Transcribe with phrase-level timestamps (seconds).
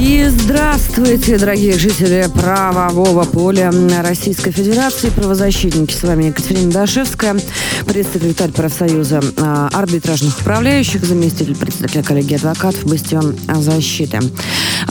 [0.00, 5.92] И здравствуйте, дорогие жители правового поля Российской Федерации, правозащитники.
[5.92, 7.36] С вами Екатерина Дашевская,
[7.84, 14.20] пресс-секретарь профсоюза а, арбитражных управляющих, заместитель председателя коллегии адвокатов «Бастион защиты».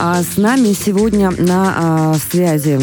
[0.00, 2.78] А с нами сегодня на а, связи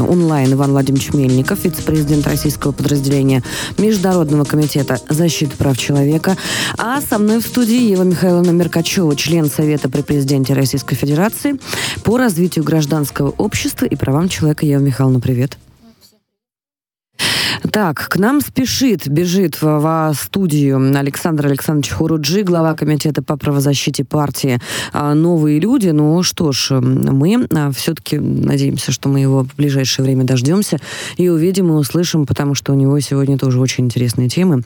[0.00, 3.42] онлайн Иван Владимирович Мельников, вице-президент российского подразделения
[3.78, 6.36] Международного комитета защиты прав человека.
[6.78, 11.58] А со мной в студии Ева Михайловна Меркачева, член Совета при президенте Российской Федерации
[12.04, 14.64] по развитию гражданского общества и правам человека.
[14.64, 15.58] Ева Михайловна, привет.
[17.68, 24.02] Так, к нам спешит, бежит в, в студию Александр Александрович Хуруджи, глава комитета по правозащите
[24.02, 24.58] партии
[24.94, 25.90] а, «Новые люди».
[25.90, 30.78] Ну что ж, мы а, все-таки надеемся, что мы его в ближайшее время дождемся
[31.18, 34.62] и увидим и услышим, потому что у него сегодня тоже очень интересные темы.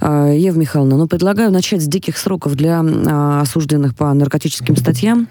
[0.00, 2.80] А, Ева Михайловна, ну предлагаю начать с диких сроков для
[3.40, 5.28] осужденных по наркотическим статьям.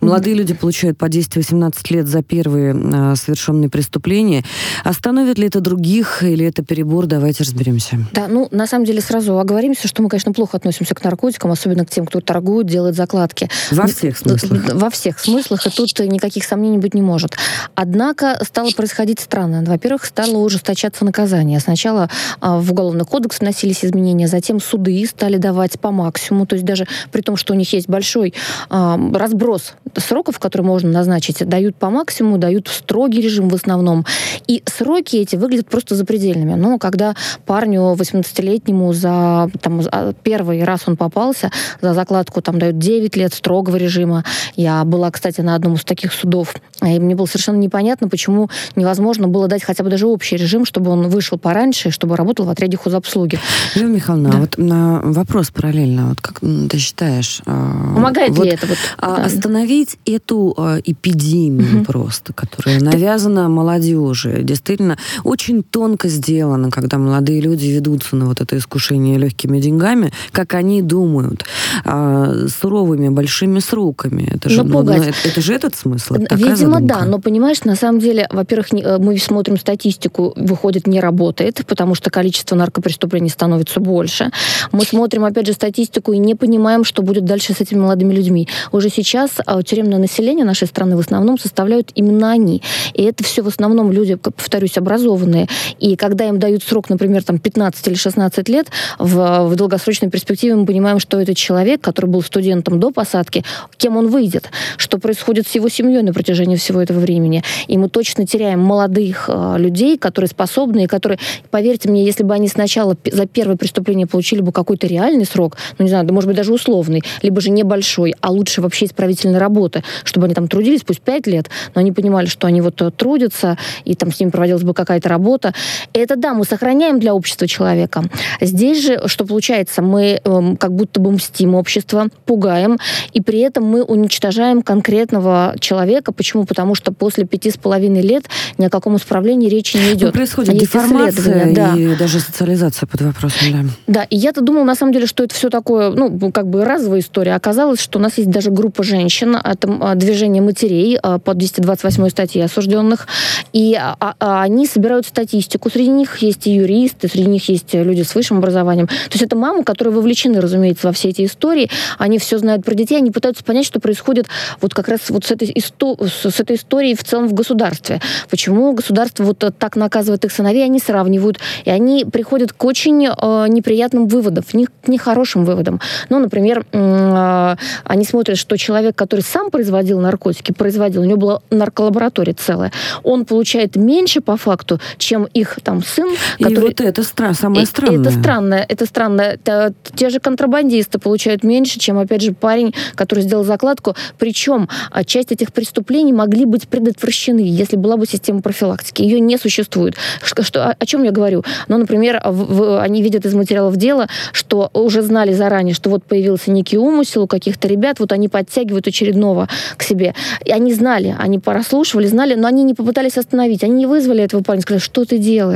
[0.00, 4.42] Молодые люди получают по 10-18 лет за первые совершенные преступления.
[4.84, 7.06] Остановит ли это других или это перебор?
[7.06, 7.98] Давайте разберемся.
[8.12, 11.84] Да, ну, на самом деле сразу оговоримся, что мы, конечно, плохо относимся к наркотикам, особенно
[11.84, 13.48] к тем, кто торгует, делает закладки.
[13.70, 14.74] Во всех смыслах.
[14.74, 17.36] Во всех смыслах, и тут никаких сомнений быть не может.
[17.74, 19.62] Однако стало происходить странно.
[19.64, 21.60] Во-первых, стало ужесточаться наказание.
[21.60, 22.08] Сначала
[22.40, 26.86] а, в Уголовный кодекс вносились изменения, затем суды стали давать по максимуму, то есть даже
[27.12, 28.34] при том, что у них есть большой
[28.68, 34.06] а, разброс сроков, которые можно назначить, дают по максимуму, дают строгий режим в основном.
[34.46, 36.54] И сроки эти выглядят просто запредельными.
[36.54, 37.14] Но когда
[37.46, 39.80] парню 18-летнему за там,
[40.22, 41.50] первый раз он попался,
[41.80, 44.24] за закладку там дают 9 лет строгого режима.
[44.56, 49.28] Я была, кстати, на одном из таких судов, и мне было совершенно непонятно, почему невозможно
[49.28, 52.76] было дать хотя бы даже общий режим, чтобы он вышел пораньше, чтобы работал в отряде
[52.76, 53.38] хозобслуги.
[53.74, 54.38] Юлия Михайловна, да.
[54.38, 57.42] вот на вопрос параллельно, вот как ты считаешь...
[57.46, 58.66] А, Помогает вот, ли это?
[58.66, 61.84] Вот, а, остановить эту а, эпидемию угу.
[61.84, 68.56] просто, которая навязана молодежи, действительно очень тонко сделано, когда молодые люди ведутся на вот это
[68.56, 71.44] искушение легкими деньгами, как они думают,
[71.84, 74.30] а, суровыми большими сроками.
[74.34, 76.14] Это же, ну, это, это же этот смысл?
[76.14, 76.82] Это Видимо, задумка.
[76.82, 81.94] да, но понимаешь, на самом деле, во-первых, э, мы смотрим статистику, выходит, не работает, потому
[81.94, 84.30] что количество наркопреступлений становится больше.
[84.72, 88.48] Мы смотрим, опять же, статистику и не понимаем, что будет дальше с этими молодыми людьми.
[88.72, 92.62] Уже сейчас а, тюремное население нашей страны в основном составляют именно они.
[92.94, 95.48] И это все в основном люди, повторюсь, образованные.
[95.78, 98.68] И когда им дают срок, например, там 15 или 16 лет,
[98.98, 103.44] в, в долгосрочной перспективе мы понимаем, что этот человек, который был студентом до посадки,
[103.76, 107.44] кем он выйдет, что происходит с его семьей на протяжении всего этого времени.
[107.68, 111.18] И мы точно теряем молодых э, людей, которые способны, и которые,
[111.50, 115.84] поверьте мне, если бы они сначала за первое преступление получили бы какой-то реальный срок, ну,
[115.84, 119.84] не знаю, да, может быть, даже условный, либо же небольшой, а лучше вообще исправительной работы,
[120.04, 123.58] чтобы они там трудились, пусть 5 лет, но они понимали, что они вот э, трудятся,
[123.84, 125.52] и там с ними проводилась бы какая-то работа,
[125.92, 128.04] это да, мы сохраняем для общества человека.
[128.40, 132.78] Здесь же, что получается, мы э, как будто бы мстим общество, пугаем,
[133.12, 136.12] и при этом мы уничтожаем конкретного человека.
[136.12, 136.44] Почему?
[136.44, 138.24] Потому что после пяти с половиной лет
[138.58, 140.08] ни о каком исправлении речи не идет.
[140.08, 141.74] Ну, происходит Есть деформация да.
[141.76, 143.38] и даже социализация под вопросом.
[143.52, 146.64] Да, да и я-то думала, на самом деле, что это все такое, ну, как бы
[146.64, 147.34] разовая история.
[147.34, 152.08] Оказалось, что у нас есть даже группа женщин, это а, движение матерей а, под 228
[152.10, 153.06] статьи осужденных,
[153.52, 158.14] и а, они собирают статистику среди них есть и юристы, среди них есть люди с
[158.14, 158.86] высшим образованием.
[158.86, 161.70] То есть это мамы, которые вовлечены, разумеется, во все эти истории.
[161.98, 164.26] Они все знают про детей, они пытаются понять, что происходит
[164.60, 168.00] вот как раз вот с этой, с этой историей в целом в государстве.
[168.28, 173.46] Почему государство вот так наказывает их сыновей, они сравнивают, и они приходят к очень э,
[173.48, 175.80] неприятным выводам, не, к нехорошим выводам.
[176.08, 181.40] Ну, например, э, они смотрят, что человек, который сам производил наркотики, производил, у него была
[181.50, 182.72] нарколаборатория целая,
[183.02, 186.08] он получает меньше по факту, чем их там сын,
[186.38, 186.68] и который...
[186.68, 187.34] вот это стра...
[187.34, 188.00] самое странное.
[188.00, 189.20] Это странно, это странно.
[189.22, 193.94] Это, те же контрабандисты получают меньше, чем, опять же, парень, который сделал закладку.
[194.18, 199.02] Причем а, часть этих преступлений могли быть предотвращены, если была бы система профилактики.
[199.02, 199.94] Ее не существует.
[200.22, 201.44] Что, что, о, о чем я говорю?
[201.68, 206.04] Ну, например, в, в, они видят из материалов дела, что уже знали заранее, что вот
[206.04, 210.14] появился некий умысел у каких-то ребят, вот они подтягивают очередного к себе.
[210.44, 213.64] И они знали, они прослушивали, знали, но они не попытались остановить.
[213.64, 215.49] Они не вызвали этого парня, сказали, что ты делаешь?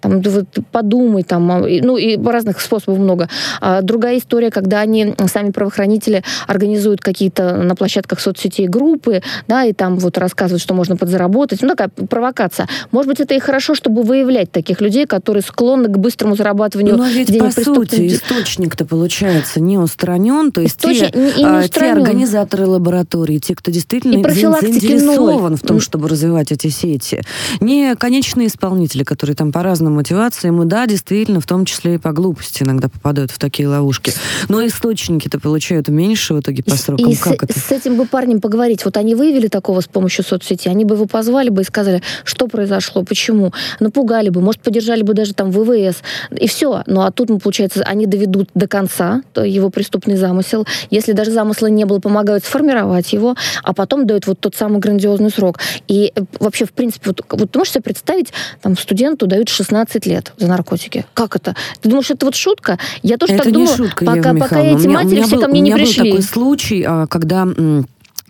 [0.00, 3.28] Там, вот, подумай, там, а, ну, и разных способов много.
[3.60, 9.72] А другая история, когда они, сами правоохранители, организуют какие-то на площадках соцсетей группы, да, и
[9.72, 11.62] там вот рассказывают, что можно подзаработать.
[11.62, 12.68] Ну, такая провокация.
[12.90, 17.06] Может быть, это и хорошо, чтобы выявлять таких людей, которые склонны к быстрому зарабатыванию Но
[17.06, 21.92] ведь, денег по сути, источник-то, получается, не устранен, то есть Источник, те, не, не те
[21.92, 27.22] организаторы лаборатории, те, кто действительно заинтересован в том, чтобы развивать эти сети.
[27.60, 31.98] Не конечные исполнители, которые там по разным мотивациям, и да, действительно, в том числе и
[31.98, 34.12] по глупости иногда попадают в такие ловушки.
[34.48, 37.10] Но источники-то получают меньше в итоге по срокам.
[37.10, 37.58] И как с, это?
[37.58, 38.84] с этим бы парнем поговорить.
[38.84, 42.48] Вот они выявили такого с помощью соцсети, они бы его позвали бы и сказали, что
[42.48, 43.52] произошло, почему.
[43.80, 46.02] Напугали бы, может, поддержали бы даже там ВВС.
[46.30, 46.82] И все.
[46.86, 50.66] Ну а тут, получается, они доведут до конца его преступный замысел.
[50.90, 55.30] Если даже замысла не было, помогают сформировать его, а потом дают вот тот самый грандиозный
[55.30, 55.58] срок.
[55.88, 58.32] И э, вообще, в принципе, вот, вот ты можешь себе представить,
[58.62, 61.06] там, студенту дают 16 лет за наркотики.
[61.14, 61.54] Как это?
[61.80, 62.78] Ты думаешь, это вот шутка?
[63.02, 65.60] Я тоже это так думаю, шутка, пока, пока эти меня, матери все был, ко мне
[65.60, 66.00] не пришли.
[66.00, 67.46] У меня был такой случай, а, когда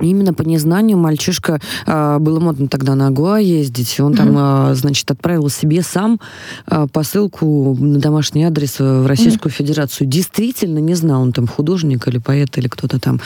[0.01, 4.17] Именно по незнанию мальчишка, э, было модно тогда на Гоа ездить, он mm-hmm.
[4.17, 6.21] там, э, значит, отправил себе сам
[6.67, 9.57] э, посылку на домашний адрес в Российскую mm-hmm.
[9.57, 10.09] Федерацию.
[10.09, 13.21] Действительно не знал, он там художник или поэт или кто-то там.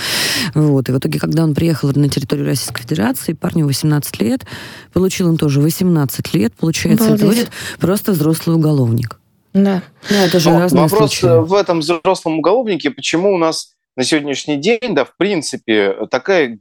[0.54, 0.88] Вот.
[0.90, 4.44] И в итоге, когда он приехал на территорию Российской Федерации, парню 18 лет,
[4.92, 7.24] получил он тоже 18 лет, получается, Обалдеть.
[7.24, 7.50] это будет
[7.80, 9.18] просто взрослый уголовник.
[9.54, 9.82] Да.
[10.10, 11.46] Да, это же разные Вопрос случаи.
[11.46, 16.56] в этом взрослом уголовнике, почему у нас на сегодняшний день, да, в принципе, такая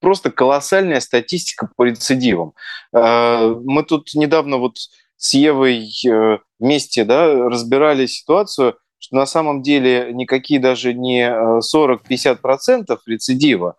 [0.00, 2.54] просто колоссальная статистика по рецидивам.
[2.94, 4.78] А, мы тут недавно вот
[5.18, 12.86] с Евой э, вместе да, разбирали ситуацию, что на самом деле никакие даже не 40-50%
[12.88, 13.76] э, рецидива,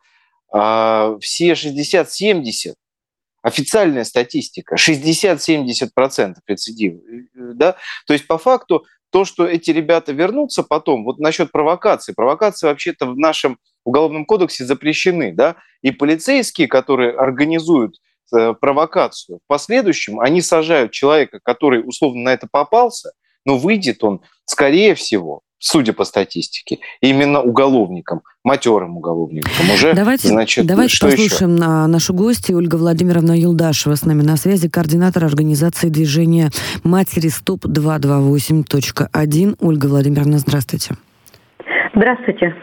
[0.54, 2.74] а все 60-70%
[3.48, 6.98] официальная статистика, 60-70% рецидива.
[6.98, 7.78] Э, да?
[8.06, 12.14] То есть по факту то, что эти ребята вернутся потом, вот насчет провокации.
[12.14, 17.96] Провокации вообще-то в нашем уголовном кодексе запрещены, да, и полицейские, которые организуют
[18.36, 23.12] э, провокацию, в последующем они сажают человека, который условно на это попался,
[23.46, 29.52] но выйдет он, скорее всего, судя по статистике, именно уголовником, матерым уголовником.
[29.74, 31.64] Уже, давайте значит, давайте что послушаем еще?
[31.66, 36.52] на нашу гостью Ольга Владимировна Юлдашева с нами на связи, координатор организации движения
[36.84, 39.56] «Матери Стоп 228.1».
[39.60, 40.96] Ольга Владимировна, здравствуйте.
[41.96, 42.54] Здравствуйте.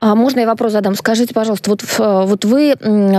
[0.00, 0.94] А можно я вопрос задам?
[0.94, 2.76] Скажите, пожалуйста, вот, вот вы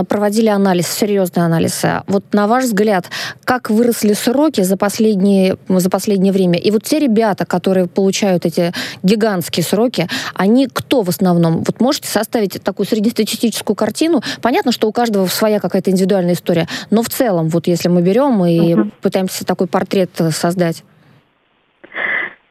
[0.08, 1.82] проводили анализ, серьезный анализ.
[2.08, 3.06] Вот на ваш взгляд,
[3.44, 6.58] как выросли сроки за последние, за последнее время?
[6.58, 8.74] И вот те ребята, которые получают эти
[9.04, 11.64] гигантские сроки, они кто в основном?
[11.66, 14.24] Вот можете составить такую среднестатистическую картину?
[14.42, 18.46] Понятно, что у каждого своя какая-то индивидуальная история, но в целом, вот если мы берем
[18.46, 18.92] и угу.
[19.02, 20.84] пытаемся такой портрет создать.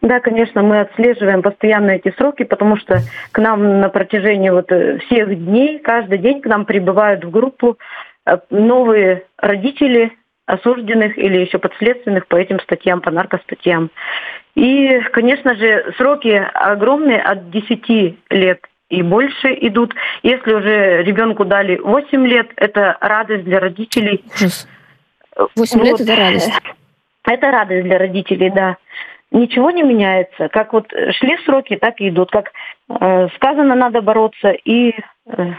[0.09, 5.01] Да, конечно, мы отслеживаем постоянно эти сроки, потому что к нам на протяжении вот э,
[5.01, 7.77] всех дней, каждый день к нам прибывают в группу
[8.25, 10.17] э, новые родители
[10.47, 13.91] осужденных или еще подследственных по этим статьям, по наркостатьям.
[14.55, 19.95] И, конечно же, сроки огромные, от 10 лет и больше идут.
[20.23, 24.25] Если уже ребенку дали 8 лет, это радость для родителей.
[25.55, 25.85] 8 вот.
[25.85, 26.53] лет это радость.
[27.27, 28.79] Это радость для родителей, да
[29.31, 30.49] ничего не меняется.
[30.49, 32.31] Как вот шли сроки, так и идут.
[32.31, 32.51] Как
[32.89, 34.95] э, сказано, надо бороться, и
[35.27, 35.53] э,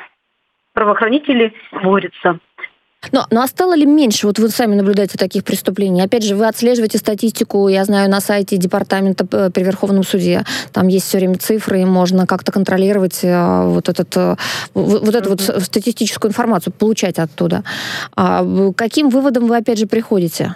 [0.73, 2.39] правоохранители борются.
[3.13, 4.27] Но, но а стало ли меньше?
[4.27, 6.01] Вот вы сами наблюдаете таких преступлений.
[6.01, 10.43] Опять же, вы отслеживаете статистику, я знаю, на сайте департамента э, при Верховном суде.
[10.73, 14.35] Там есть все время цифры, и можно как-то контролировать э, вот, этот, э,
[14.73, 17.63] вот эту вот статистическую информацию, получать оттуда.
[18.15, 18.45] А
[18.75, 20.55] каким выводом вы, опять же, приходите?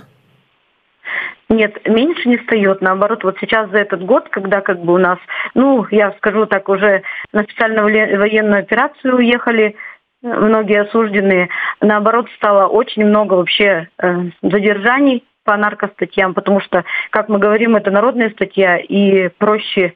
[1.53, 2.81] Нет, меньше не встает.
[2.81, 5.19] Наоборот, вот сейчас за этот год, когда как бы у нас,
[5.53, 7.86] ну, я скажу так, уже на специальную
[8.19, 9.75] военную операцию уехали
[10.24, 17.29] э, многие осужденные, наоборот, стало очень много вообще э, задержаний по наркостатьям, потому что, как
[17.29, 19.93] мы говорим, это народная статья, и проще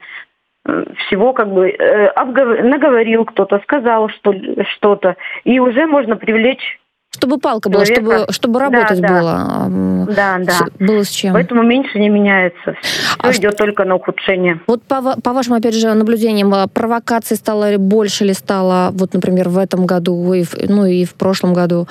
[0.67, 2.59] э, всего как бы э, обгов...
[2.61, 4.31] наговорил кто-то, сказал что,
[4.75, 6.79] что-то, и уже можно привлечь
[7.17, 9.13] чтобы палка была, чтобы, чтобы работать да, да.
[9.13, 10.05] было.
[10.15, 10.59] Да, да.
[10.79, 11.33] Было с чем.
[11.33, 12.75] Поэтому меньше не меняется.
[12.81, 13.65] Все а идет что...
[13.65, 14.59] только на ухудшение.
[14.67, 19.49] Вот по, по вашим, опять же, наблюдениям, а, провокаций стало больше ли стало, вот, например,
[19.49, 21.87] в этом году, и в, ну и в прошлом году?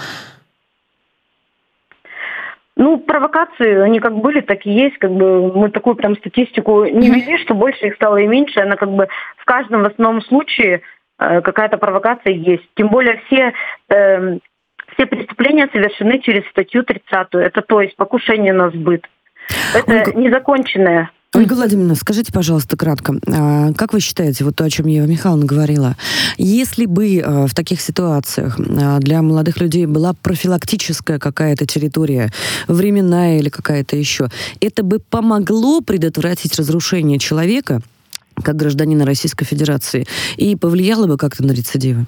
[2.76, 4.98] Ну, провокации, они как были, так и есть.
[4.98, 8.60] Как бы мы такую прям статистику не вели, что больше их стало и меньше.
[8.60, 10.82] Она как бы в каждом в основном случае
[11.18, 12.68] э, какая-то провокация есть.
[12.76, 13.54] Тем более все
[13.88, 14.38] э,
[14.96, 17.28] все преступления совершены через статью 30.
[17.32, 19.04] Это то есть покушение на сбыт.
[19.74, 20.12] Это Ольга...
[20.18, 21.10] незаконченное.
[21.34, 25.44] Ольга Владимировна, скажите, пожалуйста, кратко, а, как вы считаете, вот то, о чем Ева Михайловна
[25.44, 25.94] говорила,
[26.38, 32.32] если бы а, в таких ситуациях а, для молодых людей была профилактическая какая-то территория,
[32.68, 34.28] временная или какая-то еще,
[34.62, 37.82] это бы помогло предотвратить разрушение человека,
[38.42, 42.06] как гражданина Российской Федерации, и повлияло бы как-то на рецидивы?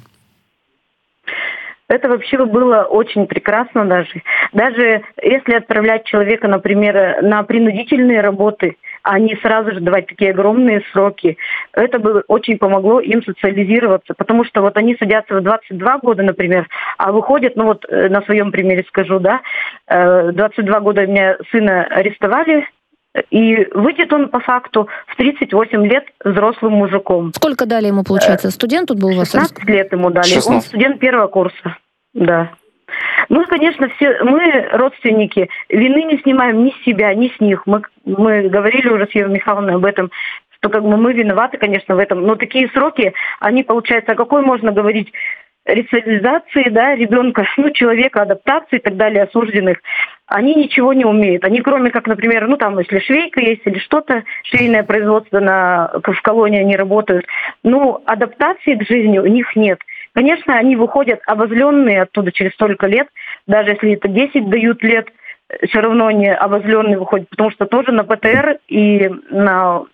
[1.89, 4.23] Это вообще было очень прекрасно даже.
[4.53, 10.83] Даже если отправлять человека, например, на принудительные работы, а не сразу же давать такие огромные
[10.93, 11.39] сроки,
[11.73, 16.69] это бы очень помогло им социализироваться, потому что вот они садятся в 22 года, например,
[16.99, 19.41] а выходят, ну вот э, на своем примере скажу, да,
[19.87, 22.67] 22 э, года меня сына арестовали,
[23.31, 27.33] и выйдет он по факту в 38 лет взрослым мужиком.
[27.35, 28.49] Сколько дали ему, получается?
[28.49, 29.31] Э, Студент тут был у вас?
[29.31, 30.27] 16 лет ему дали.
[30.27, 30.51] 16.
[30.51, 31.77] Он студент первого курса.
[32.15, 32.51] Да.
[33.29, 37.67] Мы, конечно, все, мы, родственники, вины не снимаем ни с себя, ни с них.
[37.67, 40.11] Мы, мы говорили уже с Евой Михайловной об этом,
[40.59, 42.23] что как бы мы виноваты, конечно, в этом.
[42.27, 45.13] Но такие сроки, они, получается, о какой можно говорить
[45.69, 49.79] ресоциализации, да, ребенка, ну, человека, адаптации и так далее, осужденных,
[50.27, 51.45] они ничего не умеют.
[51.45, 56.23] Они, кроме как, например, ну, там, если швейка есть или что-то, швейное производство на, в
[56.23, 57.27] колонии они работают,
[57.63, 59.79] ну, адаптации к жизни у них нет.
[60.13, 63.09] Конечно, они выходят обозленные оттуда через столько лет,
[63.47, 65.09] даже если это 10 дают лет,
[65.69, 69.85] все равно они обозленные выходят, потому что тоже на ПТР и на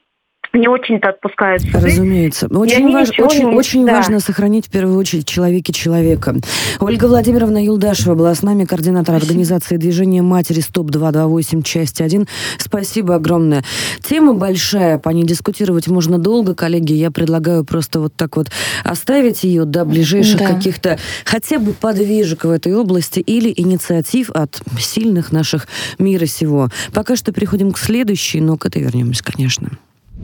[0.59, 1.79] не очень-то отпускают суды.
[1.79, 2.47] Разумеется.
[2.47, 3.97] Очень, важ, очень, очень да.
[3.97, 6.37] важно сохранить в первую очередь человеке человека.
[6.81, 12.27] Ольга Владимировна Юлдашева была с нами, координатор организации движения «Матери СТОП-228», часть 1.
[12.59, 13.65] Спасибо огромное.
[14.03, 16.93] Тема большая, по ней дискутировать можно долго, коллеги.
[16.93, 18.49] Я предлагаю просто вот так вот
[18.85, 20.47] оставить ее до ближайших да.
[20.47, 25.69] каких-то хотя бы подвижек в этой области или инициатив от сильных наших
[25.99, 26.69] мира сего.
[26.93, 29.71] Пока что переходим к следующей, но к этой вернемся, конечно.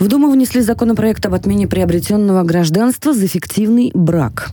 [0.00, 4.48] В Думу внесли законопроект об отмене приобретенного гражданства за фиктивный брак.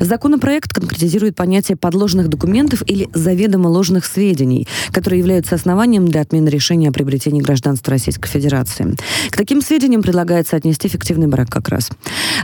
[0.00, 6.90] Законопроект конкретизирует понятие подложных документов или заведомо ложных сведений, которые являются основанием для отмены решения
[6.90, 8.94] о приобретении гражданства Российской Федерации.
[9.30, 11.88] К таким сведениям предлагается отнести фиктивный брак как раз.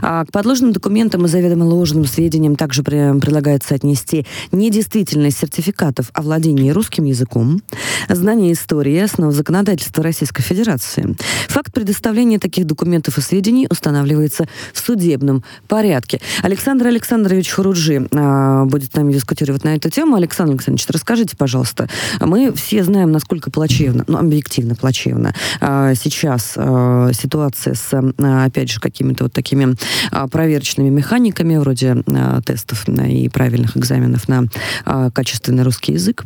[0.01, 6.71] А к подложным документам и заведомо ложным сведениям также предлагается отнести недействительность сертификатов о владении
[6.71, 7.61] русским языком,
[8.07, 11.15] знание истории основ законодательства Российской Федерации.
[11.49, 16.19] Факт предоставления таких документов и сведений устанавливается в судебном порядке.
[16.41, 20.15] Александр Александрович Хуруджи а, будет с нами дискутировать на эту тему.
[20.15, 21.87] Александр Александрович, расскажите, пожалуйста,
[22.19, 28.71] мы все знаем, насколько плачевно, ну, объективно плачевно а, сейчас а, ситуация с, а, опять
[28.71, 29.75] же, какими-то вот такими
[30.11, 34.45] а, проверочными механиками, вроде а, тестов и правильных экзаменов на
[34.85, 36.25] а, качественный русский язык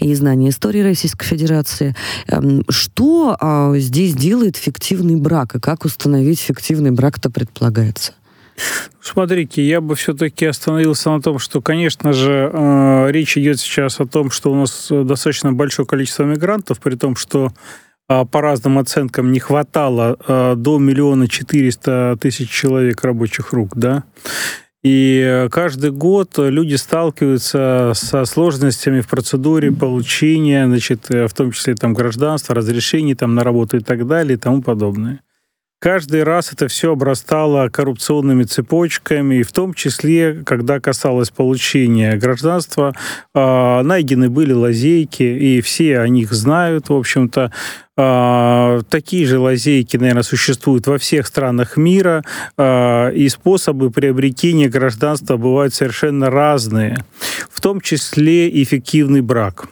[0.00, 1.94] и знание истории Российской Федерации.
[2.28, 3.36] Эм, что
[3.76, 8.14] здесь делает фиктивный брак, и как установить фиктивный брак-то предполагается?
[9.00, 14.06] Смотрите, я бы все-таки остановился на том, что, конечно же, э, речь идет сейчас о
[14.06, 17.52] том, что у нас достаточно большое количество мигрантов, при том, что
[18.08, 24.04] а, по разным оценкам не хватало а, до миллиона четыреста тысяч человек рабочих рук, да,
[24.82, 31.94] и каждый год люди сталкиваются со сложностями в процедуре получения, значит, в том числе там
[31.94, 35.20] гражданства, разрешений там на работу и так далее и тому подобное.
[35.82, 42.94] Каждый раз это все обрастало коррупционными цепочками, и в том числе, когда касалось получения гражданства,
[43.34, 47.50] а, найдены были лазейки, и все о них знают, в общем-то.
[47.96, 52.22] А, такие же лазейки, наверное, существуют во всех странах мира,
[52.56, 57.04] а, и способы приобретения гражданства бывают совершенно разные,
[57.50, 59.66] в том числе эффективный брак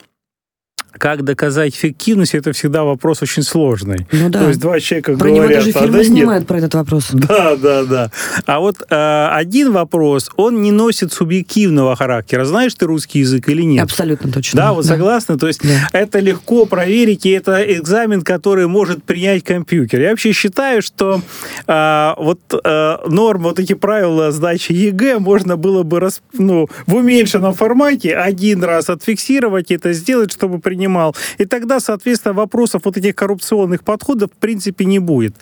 [0.97, 4.07] как доказать эффективность, это всегда вопрос очень сложный.
[4.11, 4.39] Ну да.
[4.39, 5.47] То есть два человека про говорят...
[5.47, 6.47] Про него даже фильмы а, да, снимают нет.
[6.47, 7.11] про этот вопрос.
[7.31, 8.11] Да, да, да.
[8.45, 12.45] А вот э, один вопрос, он не носит субъективного характера.
[12.45, 13.83] Знаешь ты русский язык или нет?
[13.83, 14.57] Абсолютно точно.
[14.57, 14.89] Да, вот да.
[14.89, 15.37] согласны?
[15.37, 15.87] То есть да.
[15.93, 20.01] это легко проверить, и это экзамен, который может принять компьютер.
[20.01, 21.21] Я вообще считаю, что
[21.67, 26.95] э, вот э, нормы, вот эти правила сдачи ЕГЭ можно было бы рас, ну, в
[26.95, 31.15] уменьшенном формате один раз отфиксировать, это сделать, чтобы принимать принимал.
[31.37, 35.35] И тогда, соответственно, вопросов вот этих коррупционных подходов в принципе не будет.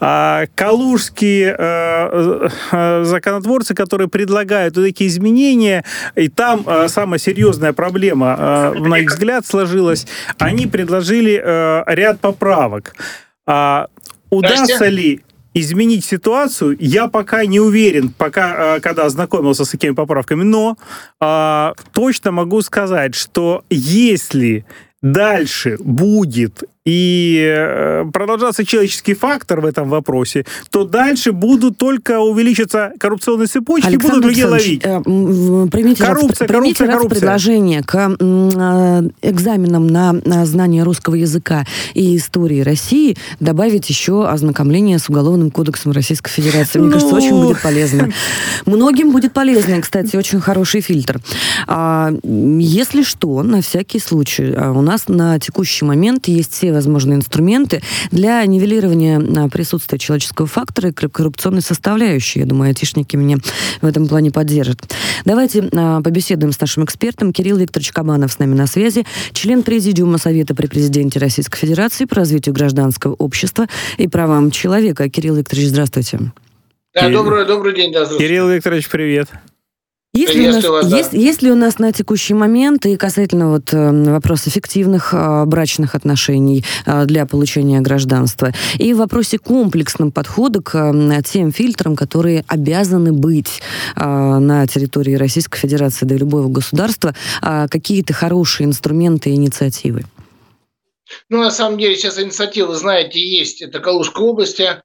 [0.00, 5.84] А калужские э, э, законотворцы, которые предлагают вот такие изменения,
[6.16, 10.06] и там э, самая серьезная проблема, э, на их взгляд, сложилась,
[10.38, 12.94] они предложили э, ряд поправок.
[13.46, 13.88] А
[14.30, 15.22] удастся ли
[15.54, 20.76] изменить ситуацию я пока не уверен, пока, когда ознакомился с такими поправками, но
[21.20, 24.66] а, точно могу сказать, что если
[25.00, 32.92] дальше будет и э, продолжаться человеческий фактор в этом вопросе, то дальше будут только увеличиться
[32.98, 34.82] коррупционные цепочки, Александр будут людей ловить.
[34.84, 35.00] Э,
[35.70, 37.20] примите коррупция, раз, примите коррупция, раз коррупция.
[37.20, 41.64] предложение к э, экзаменам на знание русского языка
[41.94, 46.78] и истории России добавить еще ознакомление с Уголовным кодексом Российской Федерации.
[46.78, 46.92] Мне ну...
[46.94, 48.10] кажется, очень будет полезно.
[48.66, 51.18] Многим будет полезно, кстати, очень хороший фильтр.
[51.66, 57.16] А, если что, на всякий случай, а, у нас на текущий момент есть все возможные
[57.16, 62.40] инструменты для нивелирования а, присутствия человеческого фактора и коррупционной составляющей.
[62.40, 63.38] Я думаю, айтишники меня
[63.80, 64.92] в этом плане поддержат.
[65.24, 67.32] Давайте а, побеседуем с нашим экспертом.
[67.32, 72.16] Кирилл Викторович Кабанов с нами на связи, член Президиума Совета при Президенте Российской Федерации по
[72.16, 73.66] развитию гражданского общества
[73.98, 75.08] и правам человека.
[75.08, 76.18] Кирилл Викторович, здравствуйте.
[76.94, 77.92] Да, добрый, добрый день.
[77.92, 79.28] Да, Кирилл Викторович, привет.
[80.14, 80.96] Есть ли, у нас, вас, да.
[80.96, 85.44] есть, есть ли у нас на текущий момент и касательно вот э, вопроса фиктивных э,
[85.44, 91.96] брачных отношений э, для получения гражданства и в вопросе комплексном подхода к э, тем фильтрам,
[91.96, 93.60] которые обязаны быть
[93.96, 100.04] э, на территории Российской Федерации, да и любого государства, э, какие-то хорошие инструменты и инициативы?
[101.28, 103.62] Ну, на самом деле, сейчас инициативы, знаете, есть.
[103.62, 104.82] Это Калужская область, а,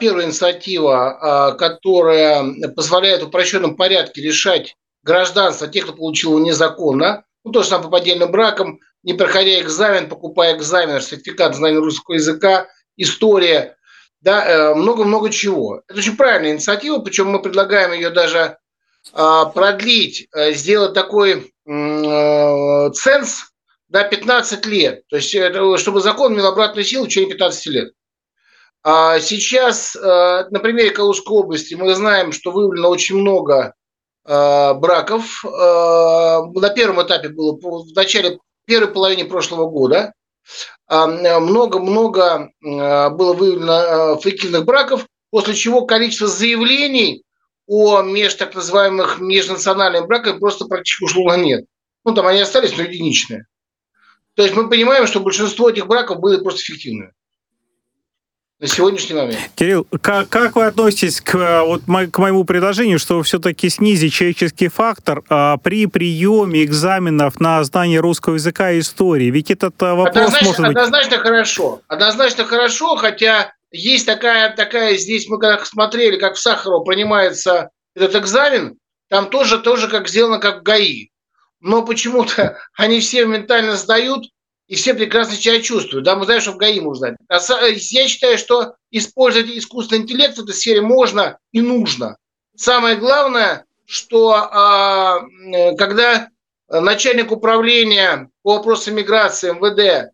[0.00, 4.74] первая инициатива, а, которая позволяет в упрощенном порядке решать
[5.04, 9.60] гражданство тех, кто получил его незаконно, ну, то же самое по поддельным бракам, не проходя
[9.60, 13.76] экзамен, покупая экзамен, сертификат знания русского языка, история,
[14.20, 15.82] да, э, много-много чего.
[15.88, 18.58] Это очень правильная инициатива, причем мы предлагаем ее даже
[19.12, 23.52] а, продлить, э, сделать такой э, ценз
[23.88, 25.06] до 15 лет.
[25.08, 25.30] То есть,
[25.80, 27.92] чтобы закон имел обратную силу в течение 15 лет.
[28.82, 30.00] А сейчас э,
[30.50, 33.74] на примере Калужской области мы знаем, что выявлено очень много
[34.24, 35.44] э, браков.
[35.44, 35.48] Э,
[36.54, 40.12] на первом этапе было в начале первой половине прошлого года.
[40.88, 47.22] Много-много было выявлено фиктивных браков, после чего количество заявлений
[47.68, 51.66] о меж так называемых межнациональных браках просто практически ушло на нет.
[52.04, 53.46] Ну, там они остались, но единичные.
[54.34, 57.12] То есть мы понимаем, что большинство этих браков были просто фиктивными
[58.60, 59.38] на сегодняшний момент.
[59.54, 65.22] Кирилл, как, как вы относитесь к, вот, к моему предложению, что все-таки снизить человеческий фактор
[65.30, 69.30] а, при приеме экзаменов на знание русского языка и истории?
[69.30, 70.76] Ведь этот а, вопрос однозначно, может быть...
[70.76, 71.80] Однозначно хорошо.
[71.88, 78.14] Однозначно хорошо, хотя есть такая, такая здесь, мы когда смотрели, как в Сахарово принимается этот
[78.14, 78.76] экзамен,
[79.08, 81.08] там тоже, тоже как сделано, как в ГАИ.
[81.60, 84.26] Но почему-то они все ментально сдают,
[84.70, 86.04] и все прекрасно себя чувствуют.
[86.04, 87.90] Да, мы знаем, что в ГАИ можно знать.
[87.90, 92.16] Я считаю, что использовать искусственный интеллект в этой сфере можно и нужно.
[92.54, 95.22] Самое главное, что а,
[95.76, 96.28] когда
[96.68, 100.12] начальник управления по вопросам миграции МВД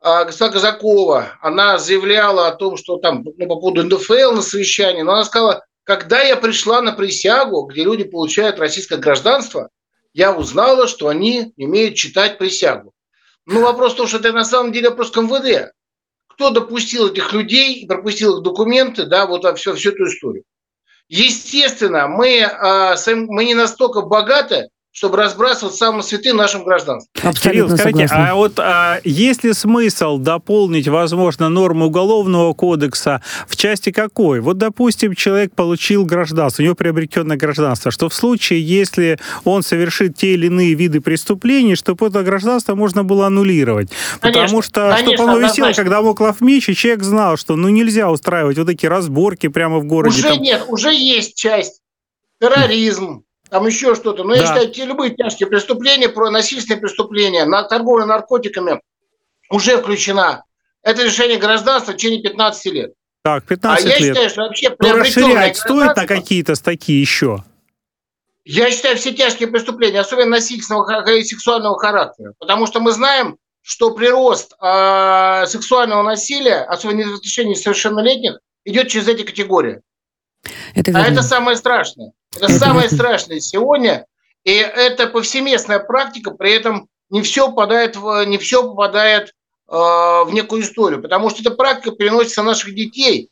[0.00, 5.02] а, госпожа Казакова, она заявляла о том, что там ну, по поводу НДФЛ на совещании,
[5.02, 9.70] но она сказала, когда я пришла на присягу, где люди получают российское гражданство,
[10.12, 12.92] я узнала, что они умеют читать присягу.
[13.50, 15.72] Ну, вопрос в том, что это на самом деле вопрос к МВД.
[16.28, 20.44] Кто допустил этих людей пропустил их документы, да, вот всю, всю эту историю.
[21.08, 27.32] Естественно, мы, а, мы не настолько богаты, чтобы разбрасывать самые святые нашим гражданством.
[27.34, 28.30] Кирилл, скажите, согласна.
[28.30, 34.40] а вот а, есть ли смысл дополнить, возможно, норму Уголовного кодекса в части какой?
[34.40, 40.16] Вот, допустим, человек получил гражданство, у него приобретенное гражданство, что в случае, если он совершит
[40.16, 43.90] те или иные виды преступлений, чтобы это гражданство можно было аннулировать.
[44.20, 47.68] Конечно, Потому что, конечно, чтобы оно висело, когда Воклав меч, и человек знал, что ну
[47.68, 50.18] нельзя устраивать вот такие разборки прямо в городе.
[50.18, 50.42] Уже там...
[50.42, 51.82] нет, уже есть часть.
[52.40, 54.24] Терроризм, там еще что-то.
[54.24, 54.40] Но да.
[54.40, 58.80] я считаю, те любые тяжкие преступления, про насильственные преступления, на торговля наркотиками
[59.50, 60.44] уже включена.
[60.82, 62.92] Это решение гражданства в течение 15 лет.
[63.22, 63.96] Так, 15 а лет.
[63.96, 67.44] А я считаю, что вообще Но расширять стоит на какие-то статьи еще?
[68.44, 72.32] Я считаю, все тяжкие преступления, особенно насильственного и сексуального характера.
[72.38, 79.08] Потому что мы знаем, что прирост э, сексуального насилия, особенно в отношении несовершеннолетних, идет через
[79.08, 79.82] эти категории.
[80.74, 82.12] Это а это самое страшное.
[82.34, 84.06] Это, это самое страшное сегодня.
[84.44, 89.34] И это повсеместная практика, при этом не все попадает в, не все попадает,
[89.68, 93.30] э, в некую историю, потому что эта практика переносится на наших детей.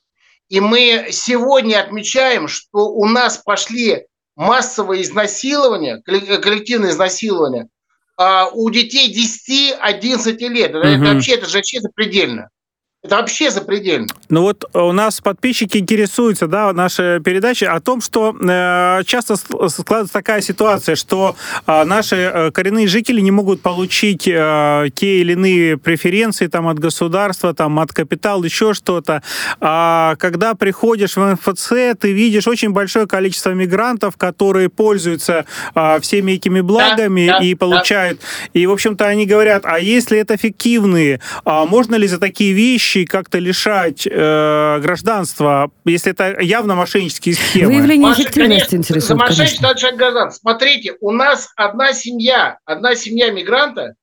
[0.48, 7.68] И мы сегодня отмечаем, что у нас пошли массовые изнасилования, коллективные изнасилования
[8.16, 10.70] а у детей 10-11 лет.
[10.70, 10.86] Это, угу.
[10.86, 12.48] это вообще это же вообще предельно.
[13.06, 14.08] Это вообще запредельно.
[14.28, 20.12] Ну вот у нас подписчики интересуются, да, нашей передачи о том, что э, часто складывается
[20.12, 21.36] такая ситуация, что
[21.68, 26.80] э, наши э, коренные жители не могут получить э, те или иные преференции там от
[26.80, 29.22] государства, там от капитала, еще что-то.
[29.60, 35.44] А когда приходишь в МФЦ, ты видишь очень большое количество мигрантов, которые пользуются
[35.76, 38.18] э, всеми этими благами да, да, и получают.
[38.18, 38.60] Да.
[38.60, 42.95] И, в общем-то, они говорят, а если это фиктивные, а можно ли за такие вещи
[42.96, 47.72] случае как-то лишать э, гражданства, если это явно мошеннические схемы?
[47.72, 48.18] Выявление Маш...
[48.18, 50.40] эффективности интересует, За мошенничество лишать гражданства.
[50.40, 53.94] Смотрите, у нас одна семья, одна семья мигранта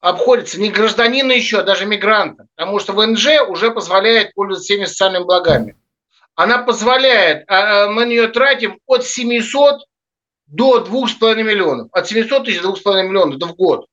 [0.00, 5.24] обходится не гражданина еще, а даже мигранта, потому что ВНЖ уже позволяет пользоваться всеми социальными
[5.24, 5.76] благами.
[6.34, 9.82] Она позволяет, а, а, мы на нее тратим от 700
[10.46, 11.88] до 2,5 миллионов.
[11.92, 13.86] От 700 тысяч до 2,5 миллионов это в год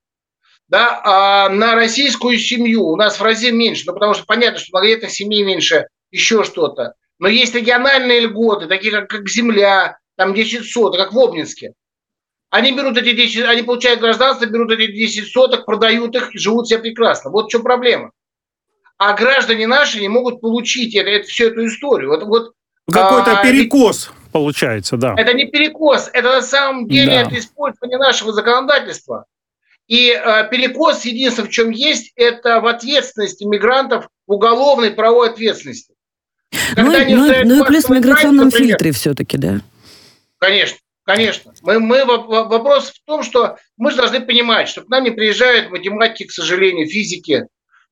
[0.67, 4.69] да, а на российскую семью у нас в разы меньше, ну, потому что понятно, что
[4.71, 6.93] многодетных семей меньше, еще что-то.
[7.19, 11.73] Но есть региональные льготы, такие как, как земля, там 10 соток, как в Обнинске.
[12.49, 16.79] Они берут эти 10, они получают гражданство, берут эти 10 соток, продают их живут себе
[16.79, 17.31] прекрасно.
[17.31, 18.11] Вот в чем проблема.
[18.97, 22.09] А граждане наши не могут получить это, это, всю эту историю.
[22.09, 22.53] Вот, вот,
[22.91, 25.13] Какой-то а, перекос и, получается, да.
[25.17, 27.21] Это не перекос, это на самом деле да.
[27.21, 29.25] это использование нашего законодательства.
[29.87, 35.93] И э, перекос, единственное, в чем есть, это в ответственности мигрантов, уголовной правовой ответственности.
[36.75, 39.61] ну, ну, ну и плюс в миграционном например, фильтре все-таки, да?
[40.39, 41.53] Конечно, конечно.
[41.61, 45.71] Мы, мы, вопрос в том, что мы же должны понимать, что к нам не приезжают
[45.71, 47.45] математики, к сожалению, физики,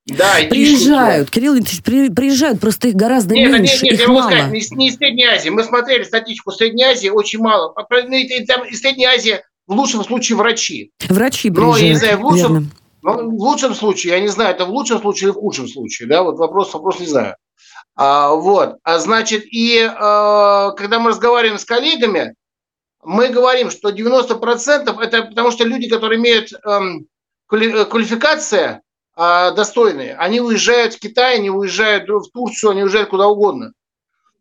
[0.06, 4.30] да, приезжают, Кирилл Ильич, приезжают, просто их гораздо нет, меньше, нет, нет, их я мало.
[4.30, 5.50] Сказать, не, не из Средней Азии.
[5.50, 7.74] Мы смотрели статистику Средней Азии, очень мало.
[7.90, 10.92] Ну, из Средней Азии в лучшем случае врачи.
[11.10, 14.56] Врачи приезжают, Но, я не знаю, в лучшем, ну, в лучшем случае, я не знаю,
[14.56, 17.36] это в лучшем случае или в худшем случае, да, вот вопрос, вопрос не знаю.
[17.96, 22.36] А, вот, а значит, и а, когда мы разговариваем с коллегами,
[23.04, 27.06] мы говорим, что 90% это потому что люди, которые имеют эм,
[27.48, 28.82] квалификация
[29.16, 33.74] э, достойные, они уезжают в Китай, они уезжают в Турцию, они уезжают куда угодно.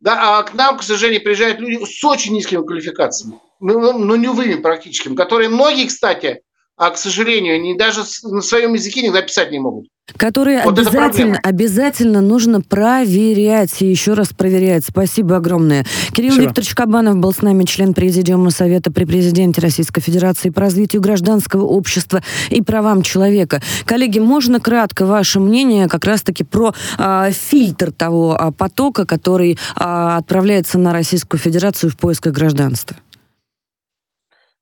[0.00, 4.04] Да, а к нам, к сожалению, приезжают люди с очень низкими квалификациями ну, ну, ну
[4.04, 6.42] нулевыми практически, которые многие, кстати,
[6.76, 9.86] а, к сожалению, они даже на своем языке никогда писать не могут.
[10.18, 14.84] Которые вот обязательно, обязательно нужно проверять и еще раз проверять.
[14.84, 15.86] Спасибо огромное.
[16.12, 16.48] Кирилл Спасибо.
[16.48, 21.64] Викторович Кабанов был с нами, член Президиума Совета при Президенте Российской Федерации по развитию гражданского
[21.64, 23.62] общества и правам человека.
[23.86, 29.56] Коллеги, можно кратко ваше мнение как раз-таки про э, фильтр того э, потока, который э,
[29.76, 32.94] отправляется на Российскую Федерацию в поисках гражданства?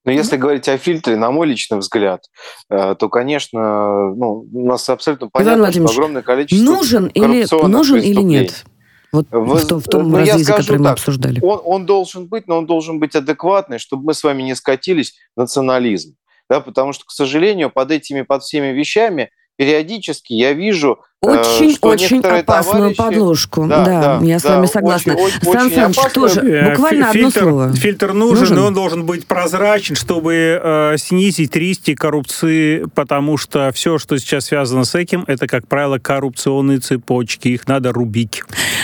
[0.04, 2.24] Но если говорить о фильтре, на мой личный взгляд,
[2.70, 8.20] э, то, конечно, ну, у нас абсолютно понятно, что огромное количество нужен или нужен или
[8.20, 8.64] нет?
[9.12, 11.38] Вот в, в, том, в том ну, разрезе, который мы так, обсуждали.
[11.42, 15.14] Он, он должен быть, но он должен быть адекватный, чтобы мы с вами не скатились
[15.36, 16.16] в национализм.
[16.48, 22.40] Да, потому что, к сожалению, под этими, под всеми вещами периодически я вижу очень-очень э,
[22.40, 22.96] опасную товарищи...
[22.96, 23.66] подложку.
[23.68, 25.14] Да, да, да, я с вами согласна.
[25.14, 27.72] Очень, Сан Саныч, тоже э, буквально фильтр, одно слово.
[27.74, 33.70] Фильтр нужен, нужен, но он должен быть прозрачен, чтобы э, снизить риски коррупции, потому что
[33.72, 37.48] все, что сейчас связано с этим, это, как правило, коррупционные цепочки.
[37.48, 38.42] Их надо рубить.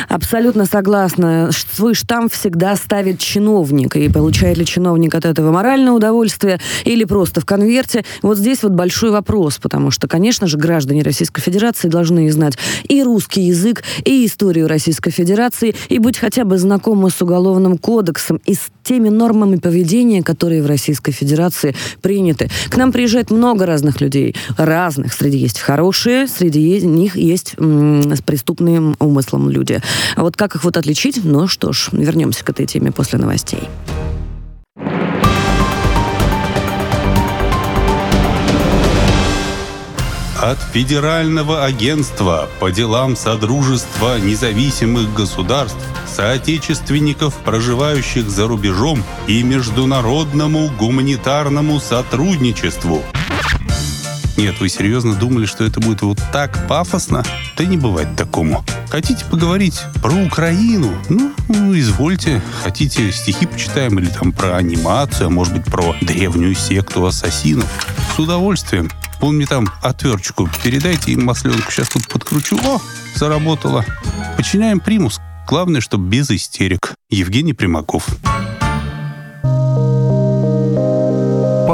[0.09, 1.51] Абсолютно согласна.
[1.53, 3.96] Свой штамп всегда ставит чиновник.
[3.96, 8.05] И получает ли чиновник от этого моральное удовольствие или просто в конверте?
[8.22, 12.55] Вот здесь вот большой вопрос, потому что, конечно же, граждане Российской Федерации должны должны знать
[12.88, 18.41] и русский язык, и историю Российской Федерации, и быть хотя бы знакомы с Уголовным кодексом
[18.47, 22.49] и с теми нормами поведения, которые в Российской Федерации приняты.
[22.71, 25.12] К нам приезжает много разных людей, разных.
[25.12, 29.81] Среди есть хорошие, среди них есть с преступным умыслом люди.
[30.17, 31.21] А вот как их вот отличить?
[31.25, 33.61] Ну что ж, вернемся к этой теме после новостей.
[40.40, 51.81] От Федерального агентства по делам Содружества независимых государств, соотечественников, проживающих за рубежом и международному гуманитарному
[51.81, 53.03] сотрудничеству.
[54.37, 57.24] Нет, вы серьезно думали, что это будет вот так пафосно?
[57.57, 58.64] Да не бывать такому.
[58.88, 60.92] Хотите поговорить про Украину?
[61.09, 62.40] Ну, извольте.
[62.62, 67.66] Хотите стихи почитаем или там про анимацию, а может быть про древнюю секту ассасинов?
[68.14, 68.88] С удовольствием.
[69.21, 72.59] Вон мне там отверточку передайте и масленку сейчас тут подкручу.
[72.65, 72.81] О,
[73.15, 73.85] заработало.
[74.37, 75.21] Подчиняем примус.
[75.47, 76.95] Главное, чтобы без истерик.
[77.11, 78.07] Евгений Примаков.